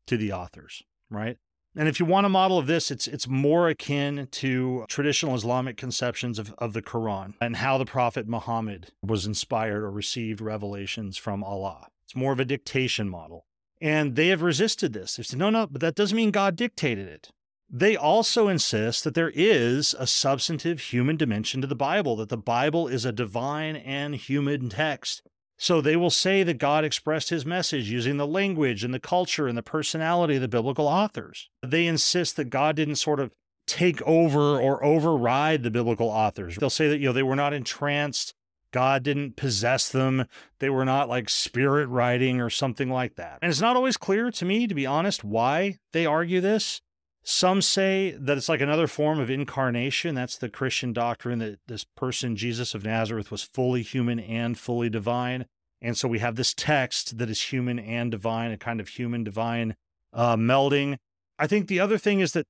to 0.07 0.17
the 0.17 0.33
authors, 0.33 0.83
right? 1.09 1.37
And 1.77 1.87
if 1.87 1.97
you 1.97 2.05
want 2.05 2.25
a 2.25 2.29
model 2.29 2.57
of 2.57 2.67
this, 2.67 2.91
it's 2.91 3.07
it's 3.07 3.29
more 3.29 3.69
akin 3.69 4.27
to 4.31 4.85
traditional 4.89 5.33
Islamic 5.35 5.77
conceptions 5.77 6.37
of, 6.37 6.53
of 6.57 6.73
the 6.73 6.81
Quran 6.81 7.35
and 7.39 7.55
how 7.55 7.77
the 7.77 7.85
Prophet 7.85 8.27
Muhammad 8.27 8.91
was 9.01 9.25
inspired 9.25 9.81
or 9.81 9.89
received 9.89 10.41
revelations 10.41 11.15
from 11.15 11.41
Allah. 11.41 11.87
It's 12.11 12.15
more 12.17 12.33
of 12.33 12.41
a 12.41 12.45
dictation 12.45 13.07
model. 13.07 13.45
And 13.79 14.17
they 14.17 14.27
have 14.27 14.41
resisted 14.41 14.91
this. 14.91 15.15
They 15.15 15.23
said, 15.23 15.39
no, 15.39 15.49
no, 15.49 15.65
but 15.65 15.79
that 15.79 15.95
doesn't 15.95 16.15
mean 16.15 16.31
God 16.31 16.57
dictated 16.57 17.07
it. 17.07 17.29
They 17.69 17.95
also 17.95 18.49
insist 18.49 19.05
that 19.05 19.13
there 19.13 19.31
is 19.33 19.95
a 19.97 20.05
substantive 20.05 20.81
human 20.81 21.15
dimension 21.15 21.61
to 21.61 21.67
the 21.67 21.73
Bible, 21.73 22.17
that 22.17 22.27
the 22.27 22.35
Bible 22.35 22.89
is 22.89 23.05
a 23.05 23.13
divine 23.13 23.77
and 23.77 24.15
human 24.15 24.67
text. 24.67 25.21
So 25.57 25.79
they 25.79 25.95
will 25.95 26.09
say 26.09 26.43
that 26.43 26.57
God 26.57 26.83
expressed 26.83 27.29
his 27.29 27.45
message 27.45 27.89
using 27.89 28.17
the 28.17 28.27
language 28.27 28.83
and 28.83 28.93
the 28.93 28.99
culture 28.99 29.47
and 29.47 29.57
the 29.57 29.63
personality 29.63 30.35
of 30.35 30.41
the 30.41 30.49
biblical 30.49 30.89
authors. 30.89 31.49
They 31.65 31.87
insist 31.87 32.35
that 32.35 32.49
God 32.49 32.75
didn't 32.75 32.95
sort 32.95 33.21
of 33.21 33.31
take 33.67 34.01
over 34.01 34.59
or 34.59 34.83
override 34.83 35.63
the 35.63 35.71
biblical 35.71 36.09
authors. 36.09 36.57
They'll 36.57 36.69
say 36.69 36.89
that, 36.89 36.97
you 36.97 37.05
know, 37.05 37.13
they 37.13 37.23
were 37.23 37.37
not 37.37 37.53
entranced. 37.53 38.33
God 38.71 39.03
didn't 39.03 39.35
possess 39.35 39.89
them. 39.89 40.25
They 40.59 40.69
were 40.69 40.85
not 40.85 41.09
like 41.09 41.29
spirit 41.29 41.87
writing 41.87 42.39
or 42.39 42.49
something 42.49 42.89
like 42.89 43.15
that. 43.15 43.39
And 43.41 43.49
it's 43.49 43.61
not 43.61 43.75
always 43.75 43.97
clear 43.97 44.31
to 44.31 44.45
me, 44.45 44.67
to 44.67 44.75
be 44.75 44.85
honest, 44.85 45.23
why 45.23 45.77
they 45.91 46.05
argue 46.05 46.41
this. 46.41 46.81
Some 47.23 47.61
say 47.61 48.17
that 48.19 48.37
it's 48.37 48.49
like 48.49 48.61
another 48.61 48.87
form 48.87 49.19
of 49.19 49.29
incarnation. 49.29 50.15
That's 50.15 50.37
the 50.37 50.49
Christian 50.49 50.91
doctrine 50.91 51.39
that 51.39 51.59
this 51.67 51.83
person, 51.83 52.35
Jesus 52.35 52.73
of 52.73 52.83
Nazareth, 52.83 53.29
was 53.29 53.43
fully 53.43 53.83
human 53.83 54.19
and 54.19 54.57
fully 54.57 54.89
divine. 54.89 55.45
And 55.81 55.97
so 55.97 56.07
we 56.07 56.19
have 56.19 56.35
this 56.35 56.53
text 56.53 57.17
that 57.19 57.29
is 57.29 57.51
human 57.51 57.77
and 57.77 58.09
divine, 58.09 58.51
a 58.51 58.57
kind 58.57 58.79
of 58.79 58.87
human 58.87 59.23
divine 59.23 59.75
uh, 60.13 60.35
melding. 60.35 60.97
I 61.37 61.47
think 61.47 61.67
the 61.67 61.79
other 61.79 61.97
thing 61.97 62.19
is 62.21 62.33
that 62.33 62.47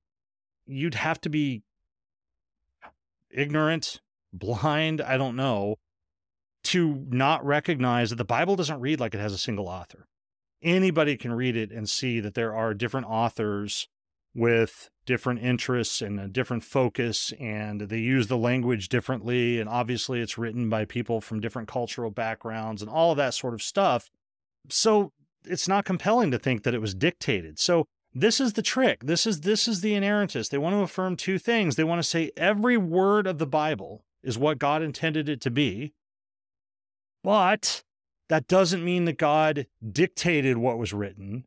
you'd 0.66 0.94
have 0.94 1.20
to 1.22 1.30
be 1.30 1.62
ignorant, 3.30 4.00
blind, 4.32 5.00
I 5.00 5.16
don't 5.16 5.36
know, 5.36 5.76
to 6.64 7.06
not 7.08 7.44
recognize 7.44 8.10
that 8.10 8.16
the 8.16 8.24
Bible 8.24 8.56
doesn't 8.56 8.80
read 8.80 9.00
like 9.00 9.14
it 9.14 9.20
has 9.20 9.32
a 9.32 9.38
single 9.38 9.68
author. 9.68 10.06
Anybody 10.62 11.16
can 11.16 11.32
read 11.32 11.56
it 11.56 11.72
and 11.72 11.88
see 11.88 12.20
that 12.20 12.34
there 12.34 12.54
are 12.54 12.72
different 12.72 13.06
authors 13.08 13.88
with 14.34 14.88
different 15.04 15.40
interests 15.40 16.00
and 16.00 16.20
a 16.20 16.28
different 16.28 16.64
focus, 16.64 17.32
and 17.40 17.82
they 17.82 17.98
use 17.98 18.28
the 18.28 18.36
language 18.36 18.88
differently. 18.88 19.58
And 19.58 19.68
obviously, 19.68 20.20
it's 20.20 20.38
written 20.38 20.70
by 20.70 20.84
people 20.84 21.20
from 21.20 21.40
different 21.40 21.68
cultural 21.68 22.10
backgrounds 22.10 22.80
and 22.80 22.90
all 22.90 23.10
of 23.10 23.16
that 23.16 23.34
sort 23.34 23.54
of 23.54 23.62
stuff. 23.62 24.08
So 24.68 25.12
it's 25.44 25.68
not 25.68 25.84
compelling 25.84 26.30
to 26.30 26.38
think 26.38 26.62
that 26.62 26.74
it 26.74 26.80
was 26.80 26.94
dictated. 26.94 27.58
So 27.58 27.86
this 28.14 28.40
is 28.40 28.52
the 28.52 28.62
trick. 28.62 29.04
This 29.04 29.26
is 29.26 29.40
this 29.40 29.66
is 29.66 29.80
the 29.80 29.92
inerrantist. 29.92 30.50
They 30.50 30.58
want 30.58 30.74
to 30.74 30.82
affirm 30.82 31.16
two 31.16 31.38
things. 31.38 31.76
They 31.76 31.84
want 31.84 31.98
to 31.98 32.08
say 32.08 32.30
every 32.36 32.76
word 32.76 33.26
of 33.26 33.38
the 33.38 33.46
Bible 33.46 34.04
is 34.22 34.38
what 34.38 34.58
God 34.58 34.82
intended 34.82 35.28
it 35.28 35.40
to 35.42 35.50
be. 35.50 35.92
But 37.22 37.82
that 38.28 38.48
doesn't 38.48 38.84
mean 38.84 39.04
that 39.04 39.18
God 39.18 39.66
dictated 39.86 40.56
what 40.56 40.78
was 40.78 40.92
written. 40.92 41.44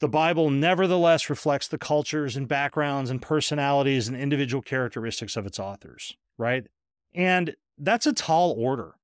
The 0.00 0.08
Bible 0.08 0.50
nevertheless 0.50 1.30
reflects 1.30 1.68
the 1.68 1.78
cultures 1.78 2.36
and 2.36 2.46
backgrounds 2.46 3.08
and 3.10 3.22
personalities 3.22 4.08
and 4.08 4.16
individual 4.16 4.62
characteristics 4.62 5.36
of 5.36 5.46
its 5.46 5.58
authors, 5.58 6.16
right? 6.36 6.66
And 7.14 7.56
that's 7.78 8.06
a 8.06 8.12
tall 8.12 8.54
order, 8.58 8.96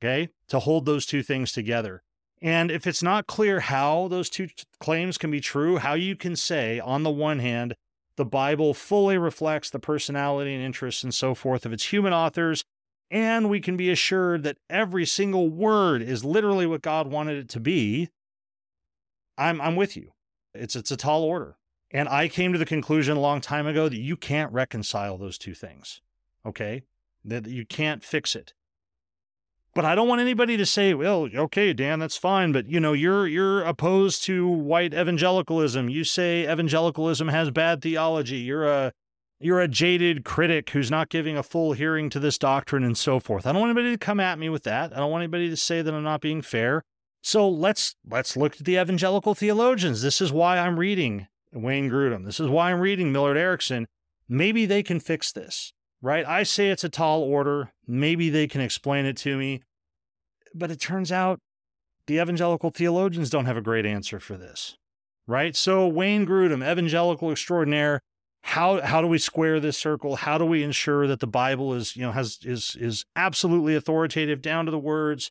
okay, 0.00 0.28
to 0.48 0.60
hold 0.60 0.86
those 0.86 1.06
two 1.06 1.22
things 1.24 1.50
together. 1.50 2.02
And 2.40 2.70
if 2.70 2.86
it's 2.86 3.02
not 3.02 3.26
clear 3.26 3.60
how 3.60 4.08
those 4.08 4.30
two 4.30 4.48
claims 4.80 5.18
can 5.18 5.30
be 5.30 5.40
true, 5.40 5.78
how 5.78 5.94
you 5.94 6.16
can 6.16 6.36
say, 6.36 6.78
on 6.80 7.02
the 7.02 7.10
one 7.10 7.40
hand, 7.40 7.74
the 8.16 8.24
Bible 8.24 8.74
fully 8.74 9.18
reflects 9.18 9.70
the 9.70 9.78
personality 9.78 10.54
and 10.54 10.62
interests 10.62 11.02
and 11.02 11.14
so 11.14 11.34
forth 11.34 11.64
of 11.66 11.72
its 11.72 11.92
human 11.92 12.12
authors, 12.12 12.62
and 13.12 13.50
we 13.50 13.60
can 13.60 13.76
be 13.76 13.90
assured 13.90 14.42
that 14.42 14.56
every 14.70 15.04
single 15.04 15.50
word 15.50 16.00
is 16.00 16.24
literally 16.24 16.66
what 16.66 16.80
God 16.80 17.08
wanted 17.08 17.36
it 17.36 17.48
to 17.50 17.60
be, 17.60 18.08
I'm, 19.36 19.60
I'm 19.60 19.76
with 19.76 19.96
you. 19.96 20.12
It's, 20.54 20.74
it's 20.74 20.90
a 20.90 20.96
tall 20.96 21.22
order. 21.22 21.58
And 21.90 22.08
I 22.08 22.28
came 22.28 22.54
to 22.54 22.58
the 22.58 22.64
conclusion 22.64 23.18
a 23.18 23.20
long 23.20 23.42
time 23.42 23.66
ago 23.66 23.90
that 23.90 23.98
you 23.98 24.16
can't 24.16 24.50
reconcile 24.50 25.18
those 25.18 25.36
two 25.36 25.52
things, 25.52 26.00
okay? 26.46 26.84
That 27.22 27.46
you 27.46 27.66
can't 27.66 28.02
fix 28.02 28.34
it. 28.34 28.54
But 29.74 29.84
I 29.84 29.94
don't 29.94 30.08
want 30.08 30.20
anybody 30.20 30.56
to 30.58 30.66
say, 30.66 30.92
"Well, 30.92 31.28
okay, 31.34 31.72
Dan, 31.72 31.98
that's 31.98 32.16
fine, 32.16 32.52
but 32.52 32.68
you 32.68 32.78
know, 32.78 32.92
you're 32.92 33.26
you're 33.26 33.62
opposed 33.62 34.22
to 34.24 34.46
white 34.46 34.92
evangelicalism. 34.92 35.88
You 35.88 36.04
say 36.04 36.42
evangelicalism 36.42 37.28
has 37.28 37.50
bad 37.50 37.80
theology. 37.80 38.36
You're 38.36 38.66
a 38.66 38.92
you're 39.42 39.60
a 39.60 39.68
jaded 39.68 40.24
critic 40.24 40.70
who's 40.70 40.90
not 40.90 41.08
giving 41.08 41.36
a 41.36 41.42
full 41.42 41.72
hearing 41.72 42.10
to 42.10 42.20
this 42.20 42.38
doctrine 42.38 42.84
and 42.84 42.96
so 42.96 43.20
forth." 43.20 43.46
I 43.46 43.52
don't 43.52 43.60
want 43.60 43.70
anybody 43.70 43.94
to 43.94 43.98
come 43.98 44.20
at 44.20 44.38
me 44.38 44.48
with 44.48 44.64
that. 44.64 44.92
I 44.92 45.00
don't 45.00 45.10
want 45.10 45.22
anybody 45.22 45.48
to 45.50 45.56
say 45.56 45.82
that 45.82 45.92
I'm 45.92 46.02
not 46.02 46.20
being 46.20 46.42
fair. 46.42 46.82
So 47.22 47.48
let's 47.48 47.94
let's 48.08 48.36
look 48.36 48.56
at 48.60 48.64
the 48.64 48.76
evangelical 48.80 49.34
theologians. 49.34 50.02
This 50.02 50.20
is 50.20 50.32
why 50.32 50.58
I'm 50.58 50.78
reading 50.78 51.28
Wayne 51.52 51.90
Grudem. 51.90 52.24
This 52.24 52.40
is 52.40 52.48
why 52.48 52.72
I'm 52.72 52.80
reading 52.80 53.12
Millard 53.12 53.36
Erickson. 53.36 53.86
Maybe 54.28 54.66
they 54.66 54.82
can 54.82 55.00
fix 55.00 55.32
this 55.32 55.72
right? 56.02 56.26
I 56.26 56.42
say 56.42 56.68
it's 56.68 56.84
a 56.84 56.88
tall 56.88 57.22
order. 57.22 57.72
Maybe 57.86 58.28
they 58.28 58.46
can 58.46 58.60
explain 58.60 59.06
it 59.06 59.16
to 59.18 59.38
me. 59.38 59.62
But 60.54 60.70
it 60.70 60.80
turns 60.80 61.10
out 61.10 61.38
the 62.06 62.20
evangelical 62.20 62.70
theologians 62.70 63.30
don't 63.30 63.46
have 63.46 63.56
a 63.56 63.62
great 63.62 63.86
answer 63.86 64.20
for 64.20 64.36
this, 64.36 64.76
right? 65.26 65.56
So, 65.56 65.86
Wayne 65.86 66.26
Grudem, 66.26 66.68
evangelical 66.68 67.30
extraordinaire, 67.30 68.00
how 68.42 68.80
how 68.80 69.00
do 69.00 69.06
we 69.06 69.18
square 69.18 69.60
this 69.60 69.78
circle? 69.78 70.16
How 70.16 70.36
do 70.36 70.44
we 70.44 70.62
ensure 70.62 71.06
that 71.06 71.20
the 71.20 71.26
Bible 71.26 71.74
is, 71.74 71.96
you 71.96 72.02
know, 72.02 72.12
has 72.12 72.38
is 72.42 72.76
is 72.78 73.04
absolutely 73.16 73.74
authoritative 73.74 74.42
down 74.42 74.64
to 74.66 74.70
the 74.70 74.78
words 74.78 75.30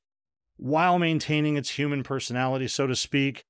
while 0.58 0.98
maintaining 0.98 1.58
its 1.58 1.72
human 1.72 2.04
personality, 2.04 2.68
so 2.68 2.88
to 2.88 2.96
speak? 2.96 3.46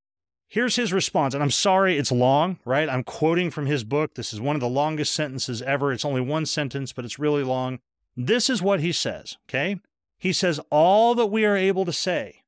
Here's 0.47 0.75
his 0.75 0.91
response, 0.91 1.33
and 1.33 1.41
I'm 1.41 1.51
sorry 1.51 1.97
it's 1.97 2.11
long, 2.11 2.59
right? 2.65 2.89
I'm 2.89 3.05
quoting 3.05 3.51
from 3.51 3.67
his 3.67 3.85
book. 3.85 4.15
This 4.15 4.33
is 4.33 4.41
one 4.41 4.57
of 4.57 4.59
the 4.59 4.67
longest 4.67 5.13
sentences 5.13 5.61
ever. 5.61 5.93
It's 5.93 6.03
only 6.03 6.19
one 6.19 6.45
sentence, 6.45 6.91
but 6.91 7.05
it's 7.05 7.17
really 7.17 7.43
long. 7.43 7.79
This 8.17 8.49
is 8.49 8.61
what 8.61 8.81
he 8.81 8.91
says, 8.91 9.37
okay? 9.47 9.79
He 10.17 10.33
says, 10.33 10.59
All 10.69 11.15
that 11.15 11.27
we 11.27 11.45
are 11.45 11.55
able 11.55 11.85
to 11.85 11.93
say 11.93 12.43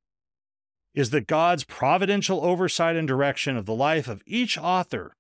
is 0.94 1.12
that 1.12 1.28
God's 1.28 1.64
providential 1.64 2.44
oversight 2.44 2.96
and 2.96 3.08
direction 3.08 3.56
of 3.56 3.66
the 3.66 3.74
life 3.74 4.08
of 4.08 4.22
each 4.26 4.58
author 4.58 5.16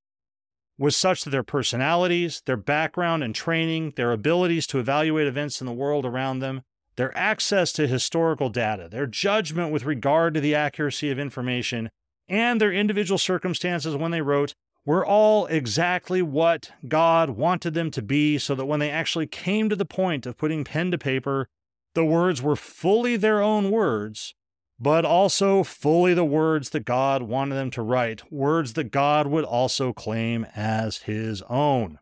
was 0.77 0.95
such 0.95 1.23
that 1.23 1.29
their 1.29 1.43
personalities, 1.43 2.41
their 2.45 2.57
background 2.57 3.23
and 3.23 3.35
training, 3.35 3.93
their 3.95 4.11
abilities 4.11 4.67
to 4.67 4.79
evaluate 4.79 5.27
events 5.27 5.61
in 5.61 5.67
the 5.67 5.73
world 5.73 6.05
around 6.05 6.39
them, 6.39 6.61
their 6.95 7.15
access 7.17 7.71
to 7.73 7.87
historical 7.87 8.49
data, 8.49 8.87
their 8.89 9.07
judgment 9.07 9.71
with 9.71 9.85
regard 9.85 10.33
to 10.33 10.39
the 10.39 10.55
accuracy 10.55 11.09
of 11.09 11.19
information, 11.19 11.89
and 12.27 12.59
their 12.59 12.71
individual 12.71 13.17
circumstances 13.17 13.95
when 13.95 14.11
they 14.11 14.21
wrote 14.21 14.53
were 14.85 15.05
all 15.05 15.45
exactly 15.47 16.21
what 16.21 16.71
God 16.87 17.31
wanted 17.31 17.73
them 17.73 17.89
to 17.91 18.01
be, 18.01 18.37
so 18.37 18.53
that 18.55 18.65
when 18.65 18.79
they 18.79 18.89
actually 18.89 19.27
came 19.27 19.69
to 19.69 19.75
the 19.75 19.85
point 19.85 20.25
of 20.25 20.37
putting 20.37 20.63
pen 20.63 20.91
to 20.91 20.97
paper, 20.97 21.47
the 21.95 22.03
words 22.03 22.41
were 22.41 22.55
fully 22.55 23.15
their 23.15 23.41
own 23.41 23.71
words, 23.71 24.35
but 24.83 25.05
also 25.05 25.63
fully 25.63 26.13
the 26.13 26.25
words 26.25 26.69
that 26.71 26.85
God 26.85 27.23
wanted 27.23 27.55
them 27.55 27.71
to 27.71 27.81
write, 27.81 28.31
words 28.31 28.73
that 28.73 28.91
God 28.91 29.27
would 29.27 29.45
also 29.45 29.93
claim 29.93 30.45
as 30.55 30.99
his 30.99 31.41
own. 31.43 31.99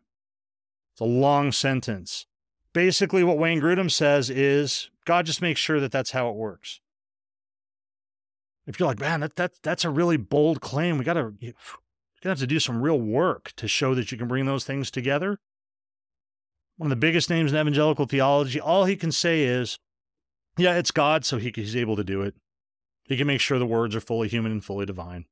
It's 0.92 1.00
a 1.00 1.04
long 1.04 1.52
sentence. 1.52 2.26
Basically, 2.72 3.24
what 3.24 3.38
Wayne 3.38 3.60
Grudem 3.60 3.90
says 3.90 4.28
is 4.28 4.90
God 5.04 5.26
just 5.26 5.40
makes 5.40 5.60
sure 5.60 5.80
that 5.80 5.92
that's 5.92 6.10
how 6.10 6.28
it 6.28 6.36
works 6.36 6.80
if 8.66 8.78
you're 8.78 8.86
like, 8.86 9.00
man, 9.00 9.20
that, 9.20 9.36
that 9.36 9.52
that's 9.62 9.84
a 9.84 9.90
really 9.90 10.16
bold 10.16 10.60
claim, 10.60 10.98
we 10.98 11.04
gotta 11.04 11.32
you 11.40 11.52
gonna 12.22 12.32
have 12.32 12.38
to 12.38 12.46
do 12.46 12.60
some 12.60 12.82
real 12.82 13.00
work 13.00 13.52
to 13.56 13.66
show 13.66 13.94
that 13.94 14.12
you 14.12 14.18
can 14.18 14.28
bring 14.28 14.46
those 14.46 14.64
things 14.64 14.90
together. 14.90 15.38
One 16.76 16.86
of 16.86 16.90
the 16.90 16.96
biggest 16.96 17.28
names 17.28 17.52
in 17.52 17.58
evangelical 17.58 18.06
theology, 18.06 18.60
all 18.60 18.84
he 18.84 18.96
can 18.96 19.12
say 19.12 19.42
is, 19.42 19.78
yeah, 20.56 20.76
it's 20.76 20.90
God, 20.90 21.24
so 21.24 21.38
he, 21.38 21.52
he's 21.54 21.76
able 21.76 21.96
to 21.96 22.04
do 22.04 22.22
it. 22.22 22.34
He 23.04 23.16
can 23.16 23.26
make 23.26 23.40
sure 23.40 23.58
the 23.58 23.66
words 23.66 23.94
are 23.96 24.00
fully 24.00 24.28
human 24.28 24.52
and 24.52 24.64
fully 24.64 24.86
divine. 24.86 25.26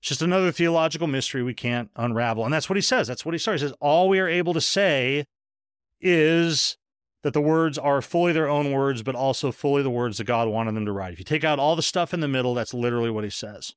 It's 0.00 0.08
just 0.08 0.22
another 0.22 0.50
theological 0.52 1.06
mystery 1.06 1.42
we 1.42 1.54
can't 1.54 1.90
unravel. 1.96 2.44
And 2.44 2.54
that's 2.54 2.70
what 2.70 2.76
he 2.76 2.82
says. 2.82 3.06
That's 3.06 3.26
what 3.26 3.34
he 3.34 3.38
starts. 3.38 3.60
He 3.60 3.68
says, 3.68 3.76
all 3.80 4.08
we 4.08 4.18
are 4.18 4.28
able 4.28 4.54
to 4.54 4.60
say 4.60 5.26
is 6.00 6.76
that 7.22 7.34
the 7.34 7.40
words 7.40 7.76
are 7.76 8.00
fully 8.00 8.32
their 8.32 8.48
own 8.48 8.72
words, 8.72 9.02
but 9.02 9.14
also 9.14 9.52
fully 9.52 9.82
the 9.82 9.90
words 9.90 10.16
that 10.16 10.24
God 10.24 10.48
wanted 10.48 10.74
them 10.74 10.86
to 10.86 10.92
write. 10.92 11.12
If 11.12 11.18
you 11.18 11.24
take 11.24 11.44
out 11.44 11.58
all 11.58 11.76
the 11.76 11.82
stuff 11.82 12.14
in 12.14 12.20
the 12.20 12.28
middle, 12.28 12.54
that's 12.54 12.72
literally 12.72 13.10
what 13.10 13.24
he 13.24 13.30
says. 13.30 13.74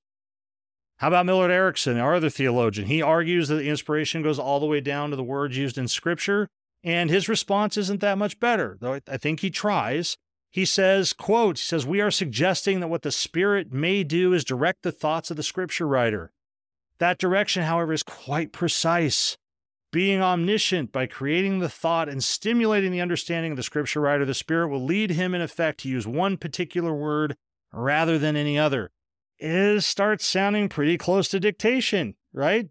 How 0.98 1.10
about 1.10 1.26
Millard 1.26 1.52
Erickson, 1.52 1.98
our 1.98 2.16
other 2.16 2.30
theologian? 2.30 2.88
He 2.88 3.02
argues 3.02 3.50
that 3.50 3.56
the 3.56 3.68
inspiration 3.68 4.22
goes 4.22 4.40
all 4.40 4.62
the 4.62 4.66
way 4.66 4.80
down 4.80 5.10
to 5.10 5.18
the 5.18 5.24
words 5.24 5.58
used 5.58 5.78
in 5.78 5.90
Scripture, 5.90 6.48
and 6.82 7.10
his 7.10 7.28
response 7.28 7.76
isn't 7.76 8.00
that 8.00 8.18
much 8.18 8.40
better, 8.40 8.78
though 8.80 9.02
I 9.06 9.18
think 9.18 9.42
he 9.42 9.50
tries. 9.50 10.16
He 10.54 10.66
says, 10.66 11.14
quote, 11.14 11.58
he 11.58 11.64
says, 11.64 11.86
We 11.86 12.00
are 12.00 12.12
suggesting 12.12 12.80
that 12.80 12.88
what 12.88 13.02
the 13.02 13.12
Spirit 13.12 13.74
may 13.74 14.04
do 14.04 14.34
is 14.34 14.46
direct 14.46 14.84
the 14.84 14.92
thoughts 14.92 15.32
of 15.32 15.36
the 15.36 15.44
Scripture 15.44 15.88
writer. 15.88 16.32
That 17.00 17.18
direction, 17.18 17.64
however, 17.64 17.92
is 17.92 18.04
quite 18.04 18.54
precise 18.54 19.36
being 19.94 20.22
omniscient 20.22 20.92
by 20.92 21.06
creating 21.06 21.60
the 21.60 21.70
thought 21.70 22.10
and 22.10 22.24
stimulating 22.24 22.92
the 22.92 23.00
understanding 23.00 23.52
of 23.52 23.58
the 23.58 23.64
scripture 23.64 24.02
writer, 24.02 24.26
the 24.26 24.34
Spirit 24.34 24.68
will 24.70 24.84
lead 24.84 25.12
him 25.12 25.36
in 25.36 25.42
effect 25.42 25.80
to 25.82 25.90
use 25.90 26.08
one 26.08 26.36
particular 26.36 26.94
word 26.94 27.36
rather 27.72 28.18
than 28.18 28.36
any 28.36 28.58
other. 28.58 28.90
It 29.38 29.82
starts 29.82 30.26
sounding 30.26 30.68
pretty 30.68 30.98
close 30.98 31.30
to 31.30 31.40
dictation, 31.40 32.16
right? 32.34 32.70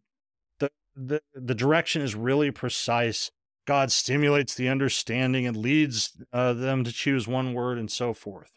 The, 0.59 0.71
the, 0.97 1.23
the 1.33 1.55
direction 1.55 2.03
is 2.03 2.15
really 2.15 2.51
precise. 2.51 3.31
God 3.64 3.92
stimulates 3.92 4.54
the 4.54 4.69
understanding 4.69 5.47
and 5.47 5.57
leads 5.57 6.12
uh, 6.33 6.52
them 6.52 6.85
to 6.85 6.92
choose 6.92 7.28
one 7.28 7.54
word 7.54 7.78
and 7.78 7.90
so 7.90 8.12
forth. 8.12 8.50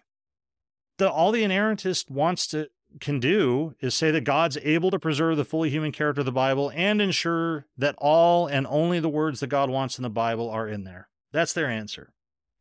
The, 0.98 1.10
all 1.10 1.32
the 1.32 1.44
inerrantist 1.44 2.10
wants 2.10 2.48
to 2.48 2.70
can 3.00 3.20
do 3.20 3.76
is 3.82 3.94
say 3.94 4.12
that 4.12 4.24
God's 4.24 4.58
able 4.62 4.90
to 4.92 5.00
preserve 5.00 5.38
the 5.38 5.46
fully 5.46 5.70
human 5.70 5.92
character 5.92 6.22
of 6.22 6.26
the 6.26 6.32
Bible 6.32 6.72
and 6.74 7.02
ensure 7.02 7.66
that 7.78 7.96
all 7.98 8.48
and 8.48 8.66
only 8.68 9.00
the 9.00 9.10
words 9.10 9.40
that 9.42 9.48
God 9.48 9.70
wants 9.70 9.98
in 9.98 10.04
the 10.04 10.10
Bible 10.10 10.50
are 10.50 10.68
in 10.68 10.86
there. 10.86 11.10
That's 11.32 11.54
their 11.54 11.70
answer. 11.70 12.14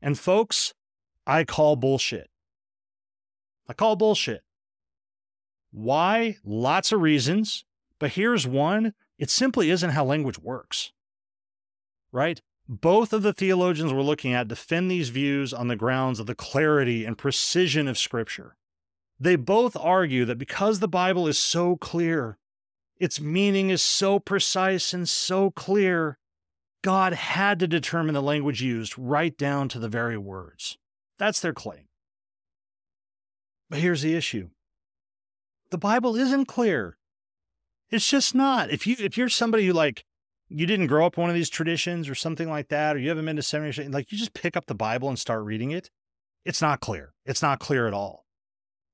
And 0.02 0.18
folks, 0.18 0.74
I 1.26 1.44
call 1.44 1.76
bullshit. 1.76 2.30
I 3.68 3.72
call 3.72 3.96
bullshit. 3.96 4.42
Why? 5.70 6.36
Lots 6.44 6.92
of 6.92 7.00
reasons. 7.00 7.64
But 7.98 8.12
here's 8.12 8.46
one 8.46 8.94
it 9.18 9.30
simply 9.30 9.70
isn't 9.70 9.90
how 9.90 10.04
language 10.04 10.38
works. 10.38 10.92
Right? 12.14 12.40
Both 12.68 13.12
of 13.12 13.22
the 13.22 13.32
theologians 13.32 13.92
we're 13.92 14.02
looking 14.02 14.32
at 14.32 14.46
defend 14.46 14.88
these 14.88 15.08
views 15.08 15.52
on 15.52 15.66
the 15.66 15.74
grounds 15.74 16.20
of 16.20 16.26
the 16.26 16.34
clarity 16.36 17.04
and 17.04 17.18
precision 17.18 17.88
of 17.88 17.98
Scripture. 17.98 18.56
They 19.18 19.34
both 19.34 19.76
argue 19.76 20.24
that 20.26 20.38
because 20.38 20.78
the 20.78 20.86
Bible 20.86 21.26
is 21.26 21.40
so 21.40 21.76
clear, 21.76 22.38
its 22.98 23.20
meaning 23.20 23.70
is 23.70 23.82
so 23.82 24.20
precise 24.20 24.94
and 24.94 25.08
so 25.08 25.50
clear, 25.50 26.18
God 26.82 27.14
had 27.14 27.58
to 27.58 27.66
determine 27.66 28.14
the 28.14 28.22
language 28.22 28.62
used 28.62 28.96
right 28.96 29.36
down 29.36 29.68
to 29.70 29.80
the 29.80 29.88
very 29.88 30.16
words. 30.16 30.78
That's 31.18 31.40
their 31.40 31.52
claim. 31.52 31.88
But 33.68 33.80
here's 33.80 34.02
the 34.02 34.14
issue 34.14 34.50
the 35.70 35.78
Bible 35.78 36.14
isn't 36.14 36.46
clear. 36.46 36.96
It's 37.90 38.08
just 38.08 38.36
not. 38.36 38.70
If 38.70 38.86
you 38.86 38.94
if 39.00 39.18
you're 39.18 39.28
somebody 39.28 39.66
who 39.66 39.72
like 39.72 40.04
you 40.48 40.66
didn't 40.66 40.86
grow 40.88 41.06
up 41.06 41.16
one 41.16 41.30
of 41.30 41.34
these 41.34 41.50
traditions 41.50 42.08
or 42.08 42.14
something 42.14 42.48
like 42.48 42.68
that, 42.68 42.96
or 42.96 42.98
you 42.98 43.08
haven't 43.08 43.24
been 43.24 43.36
to 43.36 43.42
seminary, 43.42 43.88
like 43.88 44.12
you 44.12 44.18
just 44.18 44.34
pick 44.34 44.56
up 44.56 44.66
the 44.66 44.74
Bible 44.74 45.08
and 45.08 45.18
start 45.18 45.44
reading 45.44 45.70
it, 45.70 45.90
it's 46.44 46.62
not 46.62 46.80
clear. 46.80 47.14
It's 47.24 47.42
not 47.42 47.58
clear 47.58 47.86
at 47.86 47.94
all. 47.94 48.24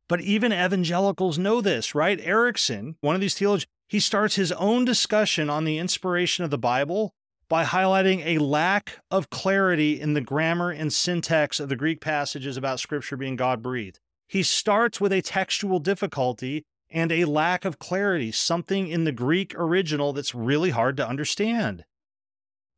But 0.08 0.20
even 0.20 0.52
evangelicals 0.52 1.38
know 1.38 1.60
this, 1.60 1.94
right? 1.94 2.20
Erickson, 2.20 2.96
one 3.00 3.14
of 3.14 3.20
these 3.20 3.34
theologians, 3.34 3.70
he 3.88 4.00
starts 4.00 4.36
his 4.36 4.52
own 4.52 4.84
discussion 4.84 5.50
on 5.50 5.64
the 5.64 5.78
inspiration 5.78 6.44
of 6.44 6.50
the 6.50 6.58
Bible 6.58 7.12
by 7.48 7.64
highlighting 7.64 8.24
a 8.24 8.38
lack 8.38 9.00
of 9.10 9.30
clarity 9.30 10.00
in 10.00 10.14
the 10.14 10.20
grammar 10.20 10.70
and 10.70 10.92
syntax 10.92 11.58
of 11.58 11.68
the 11.68 11.76
Greek 11.76 12.00
passages 12.00 12.56
about 12.56 12.78
Scripture 12.78 13.16
being 13.16 13.34
God 13.34 13.62
breathed. 13.62 13.98
He 14.28 14.44
starts 14.44 15.00
with 15.00 15.12
a 15.12 15.22
textual 15.22 15.80
difficulty 15.80 16.64
and 16.90 17.12
a 17.12 17.24
lack 17.24 17.64
of 17.64 17.78
clarity, 17.78 18.32
something 18.32 18.88
in 18.88 19.04
the 19.04 19.12
Greek 19.12 19.54
original 19.56 20.12
that's 20.12 20.34
really 20.34 20.70
hard 20.70 20.96
to 20.96 21.08
understand. 21.08 21.84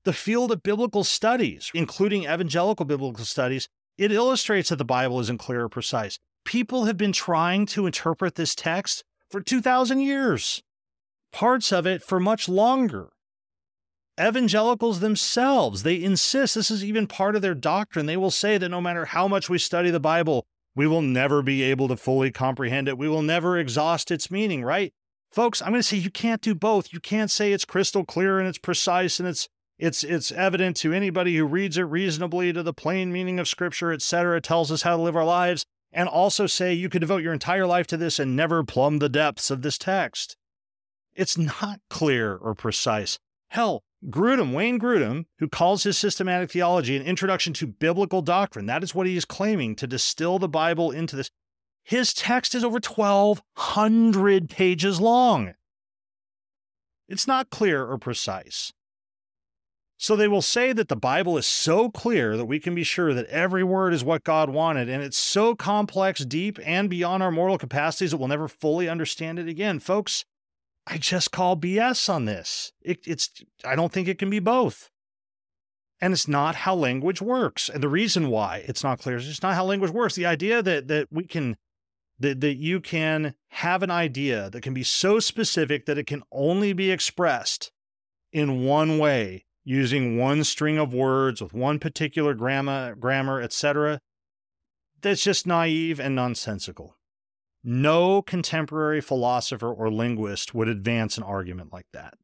The 0.05 0.13
field 0.13 0.51
of 0.53 0.63
biblical 0.63 1.05
studies, 1.05 1.71
including 1.75 2.25
evangelical 2.25 2.85
biblical 2.85 3.25
studies, 3.25 3.69
it 3.97 4.11
illustrates 4.11 4.71
that 4.71 4.77
the 4.77 4.85
Bible 4.85 5.21
isn't 5.21 5.39
clear 5.39 5.63
or 5.63 5.69
precise 5.69 6.19
people 6.45 6.85
have 6.85 6.97
been 6.97 7.13
trying 7.13 7.67
to 7.67 7.87
interpret 7.87 8.35
this 8.35 8.55
text 8.55 9.05
for 9.31 9.41
2,000 9.41 10.01
years, 10.01 10.63
parts 11.33 11.73
of 11.73 11.87
it 11.87 12.03
for 12.03 12.21
much 12.21 12.49
longer. 12.49 13.11
Evangelicals 14.21 15.01
themselves, 15.01 15.83
they 15.83 16.03
insist 16.03 16.55
this 16.55 16.71
is 16.71 16.85
even 16.85 17.07
part 17.07 17.35
of 17.35 17.43
their 17.43 17.55
doctrine. 17.55 18.07
They 18.07 18.17
will 18.17 18.31
say 18.31 18.59
that 18.59 18.69
no 18.69 18.81
matter 18.81 19.07
how 19.07 19.27
much 19.27 19.49
we 19.49 19.59
study 19.59 19.91
the 19.91 20.01
Bible, 20.01 20.45
we 20.75 20.87
will 20.87 21.03
never 21.03 21.43
be 21.43 21.63
able 21.63 21.89
to 21.89 21.97
fully 21.97 22.31
comprehend 22.31 22.89
it. 22.89 22.99
We 22.99 23.09
will 23.09 23.23
never 23.23 23.59
exhaust 23.59 24.11
its 24.11 24.31
meaning, 24.31 24.65
right? 24.65 24.93
Folks, 25.31 25.63
I'm 25.63 25.71
going 25.71 25.81
to 25.81 25.83
say 25.83 25.97
you 25.97 26.11
can't 26.11 26.43
do 26.43 26.55
both. 26.55 26.93
You 26.93 27.01
can't 27.01 27.31
say 27.31 27.53
it's 27.53 27.65
crystal 27.65 28.05
clear 28.05 28.39
and 28.39 28.49
it's 28.49 28.59
precise 28.59 29.19
and 29.19 29.29
it's 29.29 29.49
it's 29.79 30.05
it's 30.05 30.31
evident 30.31 30.77
to 30.77 30.93
anybody 30.93 31.37
who 31.37 31.47
reads 31.47 31.77
it 31.77 31.83
reasonably 31.83 32.53
to 32.53 32.63
the 32.63 32.75
plain 32.75 33.11
meaning 33.11 33.41
of 33.41 33.49
scripture, 33.49 33.93
etc. 33.93 34.37
It 34.37 34.45
tells 34.45 34.71
us 34.71 34.83
how 34.83 34.97
to 34.97 35.03
live 35.03 35.17
our 35.17 35.25
lives 35.25 35.65
and 35.93 36.09
also 36.09 36.47
say 36.47 36.73
you 36.73 36.89
could 36.89 37.01
devote 37.01 37.23
your 37.23 37.33
entire 37.33 37.67
life 37.67 37.87
to 37.89 37.97
this 37.97 38.19
and 38.19 38.37
never 38.37 38.63
plumb 38.65 38.99
the 38.99 39.09
depths 39.09 39.51
of 39.51 39.63
this 39.63 39.79
text. 39.79 40.37
It's 41.15 41.37
not 41.37 41.81
clear 41.91 42.37
or 42.37 42.55
precise. 42.55 43.19
Hell, 43.53 43.83
Grudem, 44.09 44.55
Wayne 44.55 44.81
Grudem, 44.81 45.27
who 45.39 45.47
calls 45.47 45.83
his 45.83 45.99
systematic 45.99 46.51
theology 46.51 46.97
an 46.97 47.03
introduction 47.03 47.53
to 47.53 47.67
biblical 47.67 48.23
doctrine, 48.23 48.65
that 48.65 48.83
is 48.83 48.95
what 48.95 49.07
he 49.07 49.15
is 49.15 49.27
claiming 49.27 49.77
to 49.77 49.87
distill 49.87 50.39
the 50.39 50.49
Bible 50.49 50.91
into 50.91 51.17
this. 51.17 51.31
His 51.85 52.15
text 52.15 52.55
is 52.55 52.65
over 52.65 52.81
1,200 52.81 54.49
pages 54.49 55.03
long. 55.03 55.53
It's 57.11 57.27
not 57.27 57.51
clear 57.51 57.85
or 57.85 57.99
precise. 57.99 58.73
So 59.99 60.17
they 60.17 60.29
will 60.29 60.41
say 60.41 60.73
that 60.73 60.89
the 60.89 60.97
Bible 60.97 61.37
is 61.37 61.47
so 61.47 61.91
clear 61.91 62.39
that 62.39 62.47
we 62.47 62.59
can 62.59 62.75
be 62.75 62.85
sure 62.85 63.13
that 63.13 63.27
every 63.27 63.63
word 63.63 63.93
is 63.93 64.03
what 64.03 64.25
God 64.25 64.49
wanted, 64.49 64.89
and 64.89 65.03
it's 65.03 65.19
so 65.19 65.55
complex, 65.55 66.25
deep, 66.25 66.59
and 66.65 66.89
beyond 66.89 67.23
our 67.23 67.31
mortal 67.31 67.59
capacities 67.59 68.13
that 68.13 68.17
we'll 68.17 68.29
never 68.29 68.49
fully 68.49 68.89
understand 68.89 69.39
it 69.39 69.47
again. 69.47 69.79
Folks, 69.79 70.25
I 70.87 70.99
just 70.99 71.31
call 71.31 71.57
BS 71.57 72.13
on 72.13 72.25
this. 72.25 72.73
It, 72.83 73.07
it's 73.07 73.31
I 73.65 73.77
don't 73.77 73.93
think 73.93 74.09
it 74.09 74.19
can 74.19 74.31
be 74.31 74.41
both. 74.41 74.91
And 76.01 76.13
it's 76.13 76.27
not 76.27 76.57
how 76.57 76.75
language 76.75 77.23
works. 77.23 77.69
And 77.69 77.83
the 77.83 77.89
reason 77.89 78.29
why 78.29 78.65
it's 78.67 78.83
not 78.83 78.99
clear 78.99 79.17
is 79.17 79.29
it's 79.29 79.43
not 79.43 79.55
how 79.55 79.65
language 79.65 79.93
works. 79.93 80.17
The 80.17 80.27
idea 80.27 80.61
that 80.63 80.89
that 80.89 81.09
we 81.13 81.25
can 81.25 81.57
that, 82.19 82.41
that 82.41 82.57
you 82.57 82.81
can 82.81 83.35
have 83.51 83.83
an 83.83 83.91
idea 83.91 84.51
that 84.51 84.63
can 84.63 84.75
be 84.75 84.83
so 84.83 85.21
specific 85.21 85.87
that 85.87 85.99
it 85.99 86.07
can 86.07 86.23
only 86.33 86.73
be 86.73 86.91
expressed 86.91 87.71
in 88.33 88.65
one 88.65 88.99
way 88.99 89.45
using 89.65 90.19
one 90.19 90.43
string 90.43 90.79
of 90.79 90.93
words 90.93 91.41
with 91.41 91.53
one 91.53 91.79
particular 91.79 92.35
grammar, 92.35 92.97
grammar, 92.97 93.41
etc. 93.41 94.01
That's 95.01 95.23
just 95.23 95.47
naive 95.47 96.01
and 96.01 96.17
nonsensical. 96.17 96.97
No 97.65 98.23
contemporary 98.23 99.01
philosopher 99.01 99.73
or 99.73 99.91
linguist 99.91 100.55
would 100.55 100.69
advance 100.69 101.17
an 101.17 101.23
argument 101.23 101.73
like 101.73 101.87
that. 101.93 102.15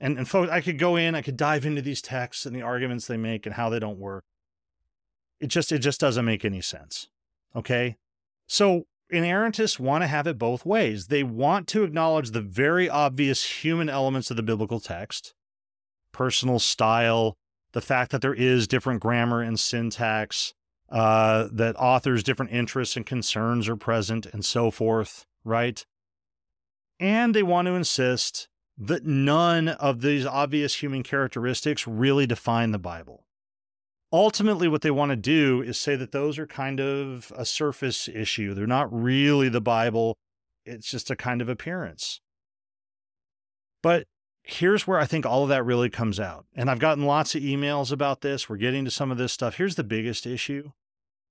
And, 0.00 0.18
and 0.18 0.28
folks, 0.28 0.50
I 0.50 0.60
could 0.60 0.78
go 0.78 0.96
in, 0.96 1.14
I 1.14 1.22
could 1.22 1.36
dive 1.36 1.64
into 1.64 1.82
these 1.82 2.02
texts 2.02 2.46
and 2.46 2.54
the 2.54 2.62
arguments 2.62 3.06
they 3.06 3.16
make 3.16 3.46
and 3.46 3.54
how 3.54 3.70
they 3.70 3.78
don't 3.78 3.98
work. 3.98 4.24
It 5.40 5.48
just 5.48 5.72
it 5.72 5.78
just 5.78 6.00
doesn't 6.00 6.24
make 6.24 6.44
any 6.44 6.60
sense. 6.60 7.08
Okay? 7.56 7.96
So 8.46 8.86
inerrantists 9.12 9.78
want 9.78 10.02
to 10.02 10.08
have 10.08 10.26
it 10.26 10.38
both 10.38 10.64
ways. 10.64 11.08
They 11.08 11.22
want 11.22 11.68
to 11.68 11.84
acknowledge 11.84 12.30
the 12.30 12.40
very 12.40 12.88
obvious 12.88 13.62
human 13.62 13.88
elements 13.88 14.30
of 14.30 14.36
the 14.36 14.42
biblical 14.42 14.80
text, 14.80 15.34
personal 16.12 16.58
style, 16.58 17.36
the 17.72 17.80
fact 17.80 18.10
that 18.12 18.22
there 18.22 18.34
is 18.34 18.68
different 18.68 19.00
grammar 19.00 19.42
and 19.42 19.58
syntax, 19.58 20.54
uh, 20.94 21.48
that 21.50 21.74
authors' 21.74 22.22
different 22.22 22.52
interests 22.52 22.96
and 22.96 23.04
concerns 23.04 23.68
are 23.68 23.74
present, 23.76 24.26
and 24.26 24.44
so 24.44 24.70
forth, 24.70 25.26
right? 25.44 25.84
And 27.00 27.34
they 27.34 27.42
want 27.42 27.66
to 27.66 27.74
insist 27.74 28.46
that 28.78 29.04
none 29.04 29.68
of 29.68 30.02
these 30.02 30.24
obvious 30.24 30.76
human 30.76 31.02
characteristics 31.02 31.88
really 31.88 32.28
define 32.28 32.70
the 32.70 32.78
Bible. 32.78 33.24
Ultimately, 34.12 34.68
what 34.68 34.82
they 34.82 34.92
want 34.92 35.10
to 35.10 35.16
do 35.16 35.60
is 35.62 35.80
say 35.80 35.96
that 35.96 36.12
those 36.12 36.38
are 36.38 36.46
kind 36.46 36.78
of 36.78 37.32
a 37.36 37.44
surface 37.44 38.06
issue. 38.06 38.54
They're 38.54 38.64
not 38.68 38.92
really 38.92 39.48
the 39.48 39.60
Bible, 39.60 40.16
it's 40.64 40.88
just 40.88 41.10
a 41.10 41.16
kind 41.16 41.42
of 41.42 41.48
appearance. 41.48 42.20
But 43.82 44.06
here's 44.44 44.86
where 44.86 45.00
I 45.00 45.06
think 45.06 45.26
all 45.26 45.42
of 45.42 45.48
that 45.48 45.64
really 45.64 45.90
comes 45.90 46.20
out. 46.20 46.46
And 46.54 46.70
I've 46.70 46.78
gotten 46.78 47.04
lots 47.04 47.34
of 47.34 47.42
emails 47.42 47.90
about 47.90 48.20
this. 48.20 48.48
We're 48.48 48.58
getting 48.58 48.84
to 48.84 48.92
some 48.92 49.10
of 49.10 49.18
this 49.18 49.32
stuff. 49.32 49.56
Here's 49.56 49.74
the 49.74 49.82
biggest 49.82 50.24
issue. 50.24 50.70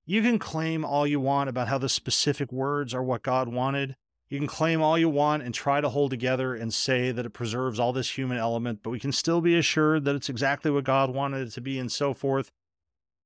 You 0.06 0.22
can 0.22 0.38
claim 0.38 0.84
all 0.84 1.08
you 1.08 1.20
want 1.20 1.50
about 1.50 1.70
how 1.70 1.78
the 1.78 1.90
specific 1.90 2.52
words 2.52 2.94
are 2.94 3.04
what 3.04 3.24
God 3.24 3.48
wanted. 3.48 3.96
You 4.28 4.38
can 4.38 4.48
claim 4.48 4.82
all 4.82 4.98
you 4.98 5.10
want 5.10 5.44
and 5.44 5.54
try 5.54 5.80
to 5.80 5.90
hold 5.90 6.12
together 6.12 6.56
and 6.56 6.74
say 6.74 7.12
that 7.12 7.26
it 7.26 7.30
preserves 7.32 7.80
all 7.80 7.94
this 7.94 8.18
human 8.18 8.38
element, 8.38 8.80
but 8.84 8.90
we 8.90 9.00
can 9.00 9.12
still 9.12 9.42
be 9.42 9.56
assured 9.58 10.06
that 10.06 10.16
it's 10.16 10.30
exactly 10.30 10.72
what 10.72 10.84
God 10.84 11.14
wanted 11.14 11.48
it 11.48 11.52
to 11.52 11.62
be 11.62 11.80
and 11.80 11.92
so 11.92 12.14
forth. 12.14 12.52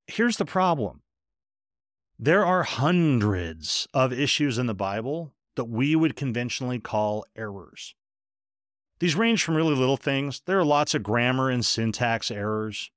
Here's 0.05 0.37
the 0.37 0.45
problem 0.45 1.01
there 2.19 2.45
are 2.45 2.63
hundreds 2.63 3.87
of 3.93 4.11
issues 4.11 4.57
in 4.57 4.65
the 4.65 4.73
Bible 4.73 5.33
that 5.55 5.65
we 5.65 5.95
would 5.95 6.15
conventionally 6.15 6.79
call 6.79 7.25
errors. 7.35 7.95
These 8.99 9.15
range 9.15 9.43
from 9.43 9.55
really 9.55 9.75
little 9.75 9.97
things. 9.97 10.41
There 10.45 10.59
are 10.59 10.65
lots 10.65 10.95
of 10.95 11.03
grammar 11.03 11.49
and 11.49 11.63
syntax 11.63 12.31
errors, 12.31 12.91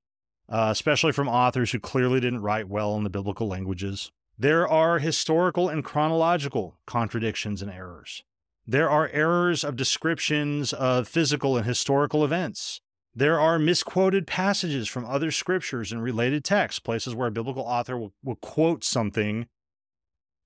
uh, 0.51 0.67
especially 0.69 1.13
from 1.13 1.29
authors 1.29 1.71
who 1.71 1.79
clearly 1.79 2.19
didn't 2.19 2.41
write 2.41 2.67
well 2.67 2.95
in 2.97 3.03
the 3.03 3.09
biblical 3.09 3.47
languages. 3.47 4.11
There 4.37 4.67
are 4.67 4.99
historical 4.99 5.69
and 5.69 5.83
chronological 5.83 6.77
contradictions 6.85 7.61
and 7.61 7.71
errors. 7.71 8.23
There 8.67 8.89
are 8.89 9.09
errors 9.09 9.63
of 9.63 9.75
descriptions 9.75 10.73
of 10.73 11.07
physical 11.07 11.57
and 11.57 11.65
historical 11.65 12.25
events. 12.25 12.81
There 13.13 13.39
are 13.39 13.59
misquoted 13.59 14.27
passages 14.27 14.87
from 14.87 15.05
other 15.05 15.31
scriptures 15.31 15.91
and 15.91 16.03
related 16.03 16.43
texts, 16.43 16.79
places 16.79 17.15
where 17.15 17.27
a 17.27 17.31
biblical 17.31 17.63
author 17.63 17.97
will, 17.97 18.13
will 18.23 18.35
quote 18.35 18.83
something, 18.83 19.47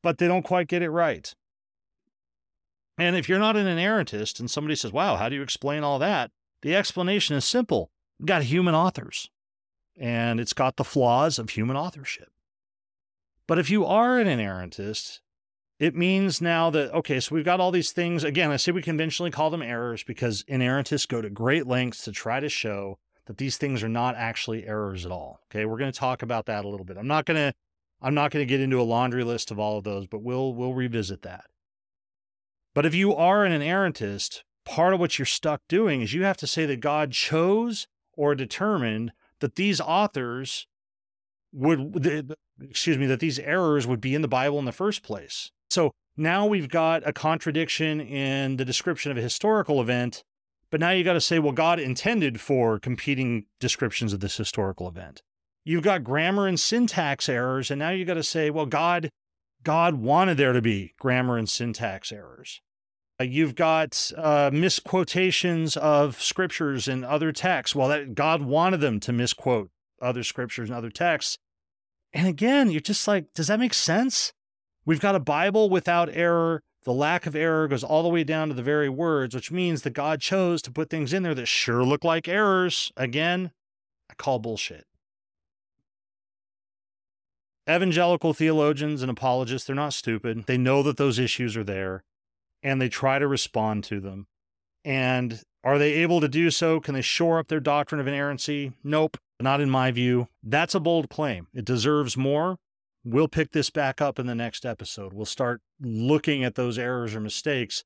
but 0.01 0.17
they 0.17 0.27
don't 0.27 0.43
quite 0.43 0.67
get 0.67 0.81
it 0.81 0.89
right. 0.89 1.33
And 2.97 3.15
if 3.15 3.27
you're 3.27 3.39
not 3.39 3.57
an 3.57 3.67
inerrantist 3.67 4.39
and 4.39 4.49
somebody 4.49 4.75
says, 4.75 4.91
wow, 4.91 5.15
how 5.15 5.29
do 5.29 5.35
you 5.35 5.41
explain 5.41 5.83
all 5.83 5.99
that? 5.99 6.31
The 6.61 6.75
explanation 6.75 7.35
is 7.35 7.45
simple. 7.45 7.91
We've 8.19 8.27
got 8.27 8.43
human 8.43 8.73
authors, 8.73 9.29
and 9.97 10.39
it's 10.39 10.53
got 10.53 10.75
the 10.75 10.83
flaws 10.83 11.39
of 11.39 11.51
human 11.51 11.77
authorship. 11.77 12.29
But 13.47 13.59
if 13.59 13.69
you 13.69 13.85
are 13.85 14.19
an 14.19 14.27
inerrantist, 14.27 15.19
it 15.79 15.95
means 15.95 16.41
now 16.41 16.69
that, 16.69 16.93
okay, 16.93 17.19
so 17.19 17.35
we've 17.35 17.45
got 17.45 17.59
all 17.59 17.71
these 17.71 17.91
things. 17.91 18.23
Again, 18.23 18.51
I 18.51 18.57
say 18.57 18.71
we 18.71 18.81
conventionally 18.81 19.31
call 19.31 19.49
them 19.49 19.61
errors 19.61 20.03
because 20.03 20.43
inerrantists 20.43 21.07
go 21.07 21.21
to 21.21 21.29
great 21.29 21.67
lengths 21.67 22.03
to 22.05 22.11
try 22.11 22.39
to 22.39 22.49
show 22.49 22.97
that 23.25 23.37
these 23.37 23.57
things 23.57 23.83
are 23.83 23.89
not 23.89 24.15
actually 24.15 24.65
errors 24.65 25.05
at 25.05 25.11
all. 25.11 25.41
Okay, 25.49 25.65
we're 25.65 25.77
going 25.77 25.91
to 25.91 25.99
talk 25.99 26.21
about 26.21 26.45
that 26.45 26.65
a 26.65 26.67
little 26.67 26.85
bit. 26.85 26.97
I'm 26.97 27.07
not 27.07 27.25
going 27.25 27.37
to 27.37 27.53
I'm 28.01 28.13
not 28.13 28.31
going 28.31 28.45
to 28.45 28.49
get 28.49 28.61
into 28.61 28.79
a 28.79 28.83
laundry 28.83 29.23
list 29.23 29.51
of 29.51 29.59
all 29.59 29.77
of 29.77 29.83
those, 29.83 30.05
but 30.07 30.21
we'll 30.21 30.53
we'll 30.53 30.73
revisit 30.73 31.23
that. 31.23 31.45
But 32.73 32.85
if 32.85 32.93
you 32.93 33.15
are 33.15 33.45
an 33.45 33.59
inerrantist, 33.59 34.43
part 34.65 34.93
of 34.93 34.99
what 34.99 35.17
you're 35.17 35.25
stuck 35.25 35.61
doing 35.67 36.01
is 36.01 36.13
you 36.13 36.23
have 36.23 36.37
to 36.37 36.47
say 36.47 36.65
that 36.65 36.81
God 36.81 37.11
chose 37.11 37.87
or 38.13 38.35
determined 38.35 39.11
that 39.39 39.55
these 39.55 39.81
authors 39.81 40.67
would 41.53 42.35
excuse 42.61 42.97
me 42.97 43.05
that 43.05 43.19
these 43.19 43.39
errors 43.39 43.87
would 43.87 44.01
be 44.01 44.15
in 44.15 44.21
the 44.21 44.27
Bible 44.27 44.59
in 44.59 44.65
the 44.65 44.71
first 44.71 45.03
place. 45.03 45.51
So 45.69 45.91
now 46.17 46.45
we've 46.45 46.69
got 46.69 47.07
a 47.07 47.13
contradiction 47.13 47.99
in 47.99 48.57
the 48.57 48.65
description 48.65 49.11
of 49.11 49.17
a 49.17 49.21
historical 49.21 49.81
event, 49.81 50.23
but 50.69 50.79
now 50.79 50.91
you've 50.91 51.05
got 51.05 51.13
to 51.13 51.21
say, 51.21 51.39
well, 51.39 51.51
God 51.51 51.79
intended 51.79 52.39
for 52.39 52.79
competing 52.79 53.45
descriptions 53.59 54.13
of 54.13 54.19
this 54.19 54.37
historical 54.37 54.87
event. 54.87 55.21
You've 55.63 55.83
got 55.83 56.03
grammar 56.03 56.47
and 56.47 56.59
syntax 56.59 57.27
errors, 57.27 57.71
and 57.71 57.79
now 57.79 57.89
you've 57.89 58.07
got 58.07 58.13
to 58.15 58.23
say, 58.23 58.49
well, 58.49 58.67
God, 58.67 59.09
God 59.63 59.95
wanted 59.95 60.37
there 60.37 60.53
to 60.53 60.61
be 60.61 60.93
grammar 60.99 61.37
and 61.37 61.49
syntax 61.49 62.11
errors. 62.11 62.61
Uh, 63.19 63.23
you've 63.23 63.55
got 63.55 64.11
uh, 64.17 64.49
misquotations 64.51 65.77
of 65.77 66.21
scriptures 66.21 66.87
and 66.87 67.05
other 67.05 67.31
texts. 67.31 67.75
Well, 67.75 67.87
that 67.87 68.13
God 68.13 68.41
wanted 68.41 68.81
them 68.81 68.99
to 69.01 69.13
misquote 69.13 69.69
other 70.01 70.23
scriptures 70.23 70.69
and 70.69 70.77
other 70.77 70.89
texts. 70.89 71.37
And 72.11 72.27
again, 72.27 72.71
you're 72.71 72.81
just 72.81 73.07
like, 73.07 73.33
does 73.33 73.47
that 73.47 73.59
make 73.59 73.73
sense? 73.73 74.33
We've 74.85 74.99
got 74.99 75.15
a 75.15 75.19
Bible 75.19 75.69
without 75.69 76.09
error. 76.11 76.61
The 76.83 76.93
lack 76.93 77.25
of 77.25 77.35
error 77.35 77.67
goes 77.67 77.83
all 77.83 78.03
the 78.03 78.09
way 78.09 78.23
down 78.23 78.49
to 78.49 78.53
the 78.53 78.61
very 78.61 78.89
words, 78.89 79.33
which 79.33 79.51
means 79.51 79.81
that 79.81 79.91
God 79.91 80.21
chose 80.21 80.61
to 80.63 80.71
put 80.71 80.89
things 80.89 81.13
in 81.13 81.23
there 81.23 81.33
that 81.33 81.47
sure 81.47 81.83
look 81.83 82.03
like 82.03 82.27
errors. 82.27 82.91
Again, 82.95 83.51
I 84.09 84.13
call 84.13 84.39
bullshit. 84.39 84.85
Evangelical 87.67 88.33
theologians 88.33 89.01
and 89.01 89.09
apologists, 89.09 89.65
they're 89.65 89.75
not 89.75 89.93
stupid. 89.93 90.45
They 90.45 90.57
know 90.57 90.83
that 90.83 90.97
those 90.97 91.17
issues 91.17 91.57
are 91.57 91.63
there 91.63 92.03
and 92.65 92.81
they 92.81 92.89
try 92.89 93.19
to 93.19 93.27
respond 93.27 93.83
to 93.83 93.99
them. 93.99 94.25
And 94.83 95.43
are 95.63 95.77
they 95.77 95.93
able 95.93 96.19
to 96.19 96.27
do 96.27 96.49
so? 96.49 96.79
Can 96.79 96.95
they 96.95 97.01
shore 97.01 97.37
up 97.37 97.47
their 97.47 97.59
doctrine 97.59 98.01
of 98.01 98.07
inerrancy? 98.07 98.73
Nope, 98.83 99.17
not 99.39 99.61
in 99.61 99.69
my 99.69 99.91
view. 99.91 100.29
That's 100.41 100.73
a 100.73 100.79
bold 100.79 101.07
claim. 101.07 101.47
It 101.53 101.63
deserves 101.63 102.17
more. 102.17 102.57
We'll 103.03 103.27
pick 103.27 103.51
this 103.51 103.69
back 103.69 104.01
up 104.01 104.17
in 104.17 104.25
the 104.25 104.33
next 104.33 104.65
episode. 104.65 105.13
We'll 105.13 105.25
start 105.27 105.61
looking 105.79 106.43
at 106.43 106.55
those 106.55 106.79
errors 106.79 107.13
or 107.13 107.19
mistakes. 107.19 107.83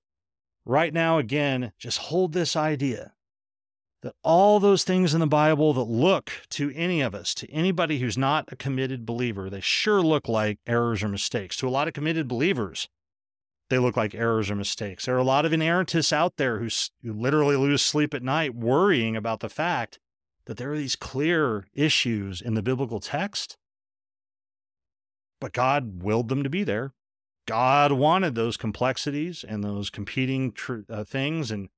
Right 0.66 0.94
now, 0.94 1.18
again, 1.18 1.74
just 1.78 1.98
hold 1.98 2.32
this 2.32 2.56
idea 2.56 3.12
that 4.02 4.16
all 4.24 4.62
those 4.62 4.86
things 4.86 5.14
in 5.14 5.20
the 5.20 5.28
Bible 5.28 5.74
that 5.74 5.84
look 5.84 6.32
to 6.52 6.72
any 6.74 7.02
of 7.02 7.14
us, 7.14 7.34
to 7.34 7.52
anybody 7.52 8.00
who's 8.00 8.18
not 8.18 8.46
a 8.50 8.56
committed 8.56 9.06
believer, 9.06 9.50
they 9.50 9.60
sure 9.60 10.02
look 10.02 10.30
like 10.30 10.58
errors 10.66 11.04
or 11.04 11.10
mistakes. 11.10 11.58
To 11.58 11.68
a 11.68 11.70
lot 11.70 11.90
of 11.90 11.94
committed 11.94 12.30
believers, 12.30 12.88
they 13.70 13.78
look 13.78 13.96
like 13.96 14.16
errors 14.16 14.50
or 14.50 14.56
mistakes. 14.56 15.06
There 15.06 15.16
are 15.16 15.20
a 15.20 15.24
lot 15.24 15.46
of 15.46 15.52
inerrantists 15.52 16.12
out 16.12 16.38
there 16.38 16.60
who, 16.60 16.68
who 17.04 17.14
literally 17.14 17.56
lose 17.56 17.82
sleep 17.82 18.14
at 18.14 18.24
night 18.24 18.56
worrying 18.56 19.16
about 19.16 19.40
the 19.40 19.50
fact 19.50 20.00
that 20.46 20.58
there 20.58 20.72
are 20.72 20.78
these 20.78 20.96
clear 20.96 21.68
issues 21.74 22.42
in 22.42 22.56
the 22.56 22.64
biblical 22.64 23.00
text, 23.00 23.58
but 25.40 25.54
God 25.54 26.02
willed 26.04 26.30
them 26.30 26.44
to 26.44 26.50
be 26.50 26.64
there. 26.64 26.94
God 27.46 27.92
wanted 27.92 28.36
those 28.36 28.58
complexities 28.58 29.46
and 29.48 29.64
those 29.64 29.90
competing 29.90 30.52
tr- 30.52 30.80
uh, 30.90 31.04
things, 31.04 31.52
and 31.52 31.70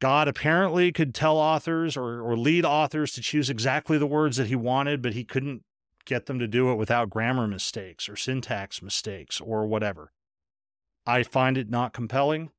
God 0.00 0.28
apparently 0.28 0.92
could 0.92 1.14
tell 1.14 1.36
authors 1.36 1.96
or, 1.96 2.20
or 2.20 2.36
lead 2.36 2.64
authors 2.64 3.12
to 3.12 3.20
choose 3.20 3.48
exactly 3.48 3.98
the 3.98 4.06
words 4.06 4.36
that 4.36 4.48
he 4.48 4.56
wanted, 4.56 5.02
but 5.02 5.14
he 5.14 5.24
couldn't 5.24 5.62
get 6.04 6.26
them 6.26 6.38
to 6.38 6.46
do 6.46 6.70
it 6.70 6.76
without 6.76 7.10
grammar 7.10 7.46
mistakes 7.46 8.08
or 8.08 8.16
syntax 8.16 8.82
mistakes 8.82 9.40
or 9.40 9.66
whatever. 9.66 10.12
I 11.06 11.22
find 11.22 11.56
it 11.56 11.70
not 11.70 11.92
compelling. 11.92 12.50